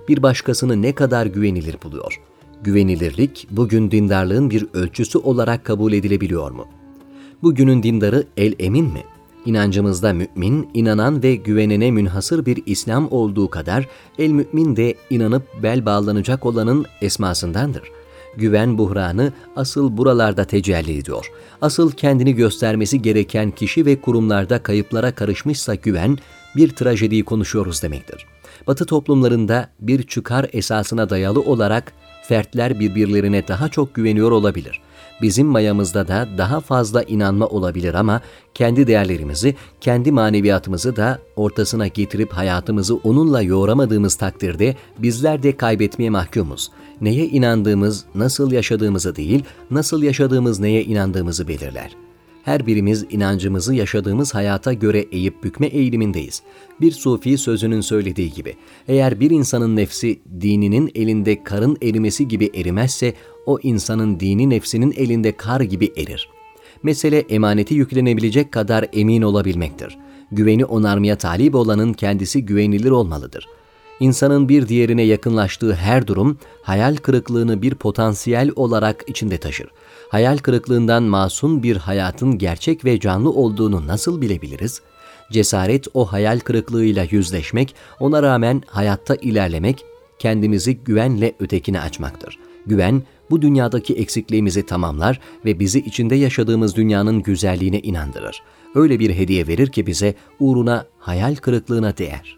Bir 0.08 0.24
başkasını 0.24 0.82
ne 0.82 0.96
kadar 0.96 1.26
güvenilir 1.26 1.76
buluyor? 1.84 2.22
Güvenilirlik 2.64 3.48
bugün 3.52 3.92
dindarlığın 3.92 4.50
bir 4.50 4.66
ölçüsü 4.74 5.18
olarak 5.18 5.66
kabul 5.66 5.94
edilebiliyor 5.94 6.52
mu? 6.52 6.68
Bugünün 7.44 7.84
dindarı 7.84 8.24
el 8.38 8.54
emin 8.60 8.86
mi? 8.86 9.04
İnancımızda 9.46 10.14
mümin, 10.14 10.70
inanan 10.74 11.24
ve 11.24 11.36
güvenene 11.36 11.92
münhasır 11.92 12.46
bir 12.46 12.64
İslam 12.66 13.12
olduğu 13.12 13.50
kadar 13.50 13.88
el 14.20 14.32
mümin 14.32 14.76
de 14.76 14.96
inanıp 15.10 15.64
bel 15.64 15.86
bağlanacak 15.86 16.46
olanın 16.46 16.86
esmasındandır. 17.02 17.84
Güven 18.38 18.78
buhranı 18.78 19.34
asıl 19.56 19.98
buralarda 19.98 20.46
tecelli 20.46 20.98
ediyor. 20.98 21.32
Asıl 21.62 21.92
kendini 21.92 22.36
göstermesi 22.36 23.02
gereken 23.02 23.52
kişi 23.52 23.86
ve 23.86 24.02
kurumlarda 24.02 24.64
kayıplara 24.64 25.12
karışmışsa 25.12 25.76
güven, 25.76 26.18
bir 26.56 26.70
trajediyi 26.70 27.24
konuşuyoruz 27.24 27.84
demektir. 27.84 28.26
Batı 28.68 28.86
toplumlarında 28.86 29.70
bir 29.80 30.04
çıkar 30.04 30.50
esasına 30.54 31.10
dayalı 31.10 31.42
olarak 31.42 31.94
fertler 32.28 32.80
birbirlerine 32.80 33.48
daha 33.48 33.70
çok 33.70 33.96
güveniyor 33.96 34.32
olabilir. 34.32 34.82
Bizim 35.22 35.48
mayamızda 35.48 36.08
da 36.08 36.28
daha 36.38 36.60
fazla 36.60 37.04
inanma 37.04 37.48
olabilir 37.48 37.94
ama 37.94 38.22
kendi 38.54 38.88
değerlerimizi, 38.88 39.56
kendi 39.82 40.12
maneviyatımızı 40.12 40.96
da 40.96 41.20
ortasına 41.36 41.88
getirip 41.88 42.34
hayatımızı 42.34 42.96
onunla 42.96 43.42
yoğuramadığımız 43.42 44.16
takdirde 44.16 44.76
bizler 44.98 45.44
de 45.44 45.58
kaybetmeye 45.58 46.10
mahkumuz. 46.10 46.72
Neye 47.02 47.26
inandığımız, 47.26 48.06
nasıl 48.16 48.52
yaşadığımızı 48.52 49.16
değil, 49.16 49.44
nasıl 49.72 50.04
yaşadığımız 50.04 50.60
neye 50.60 50.84
inandığımızı 50.84 51.48
belirler.'' 51.48 52.07
Her 52.48 52.68
birimiz 52.68 53.06
inancımızı 53.10 53.76
yaşadığımız 53.76 54.36
hayata 54.36 54.74
göre 54.74 55.06
eğip 55.12 55.44
bükme 55.44 55.68
eğilimindeyiz. 55.68 56.42
Bir 56.82 56.92
sufi 56.92 57.38
sözünün 57.38 57.82
söylediği 57.82 58.32
gibi, 58.32 58.56
eğer 58.88 59.20
bir 59.20 59.32
insanın 59.32 59.76
nefsi 59.76 60.20
dininin 60.42 60.92
elinde 60.96 61.44
karın 61.44 61.78
erimesi 61.82 62.28
gibi 62.28 62.52
erimezse, 62.56 63.14
o 63.46 63.60
insanın 63.64 64.20
dini 64.20 64.50
nefsinin 64.50 64.94
elinde 64.98 65.38
kar 65.38 65.62
gibi 65.62 65.94
erir. 65.98 66.30
Mesele 66.84 67.20
emaneti 67.20 67.74
yüklenebilecek 67.74 68.52
kadar 68.52 68.86
emin 68.94 69.22
olabilmektir. 69.22 69.98
Güveni 70.32 70.66
onarmaya 70.66 71.18
talip 71.18 71.56
olanın 71.56 71.94
kendisi 71.94 72.46
güvenilir 72.46 72.92
olmalıdır. 72.92 73.48
İnsanın 74.00 74.50
bir 74.50 74.68
diğerine 74.68 75.04
yakınlaştığı 75.04 75.74
her 75.74 76.08
durum 76.08 76.38
hayal 76.62 76.96
kırıklığını 76.96 77.62
bir 77.62 77.76
potansiyel 77.76 78.52
olarak 78.56 79.04
içinde 79.08 79.38
taşır. 79.38 79.68
Hayal 80.10 80.38
kırıklığından 80.38 81.04
masum 81.04 81.64
bir 81.64 81.78
hayatın 81.78 82.38
gerçek 82.38 82.86
ve 82.86 83.00
canlı 83.00 83.30
olduğunu 83.30 83.88
nasıl 83.88 84.22
bilebiliriz? 84.22 84.82
Cesaret 85.32 85.88
o 85.94 86.06
hayal 86.06 86.40
kırıklığıyla 86.40 87.08
yüzleşmek, 87.10 87.76
ona 88.00 88.24
rağmen 88.24 88.64
hayatta 88.68 89.16
ilerlemek, 89.16 89.86
kendimizi 90.20 90.78
güvenle 90.78 91.36
ötekine 91.40 91.80
açmaktır. 91.82 92.40
Güven, 92.66 93.04
bu 93.30 93.42
dünyadaki 93.42 93.94
eksikliğimizi 93.94 94.66
tamamlar 94.66 95.20
ve 95.46 95.60
bizi 95.60 95.80
içinde 95.80 96.16
yaşadığımız 96.16 96.76
dünyanın 96.76 97.24
güzelliğine 97.24 97.80
inandırır. 97.80 98.44
Öyle 98.76 99.00
bir 99.00 99.14
hediye 99.14 99.48
verir 99.48 99.68
ki 99.68 99.88
bize 99.88 100.16
uğruna 100.40 100.86
hayal 101.00 101.36
kırıklığına 101.36 101.98
değer.'' 101.98 102.37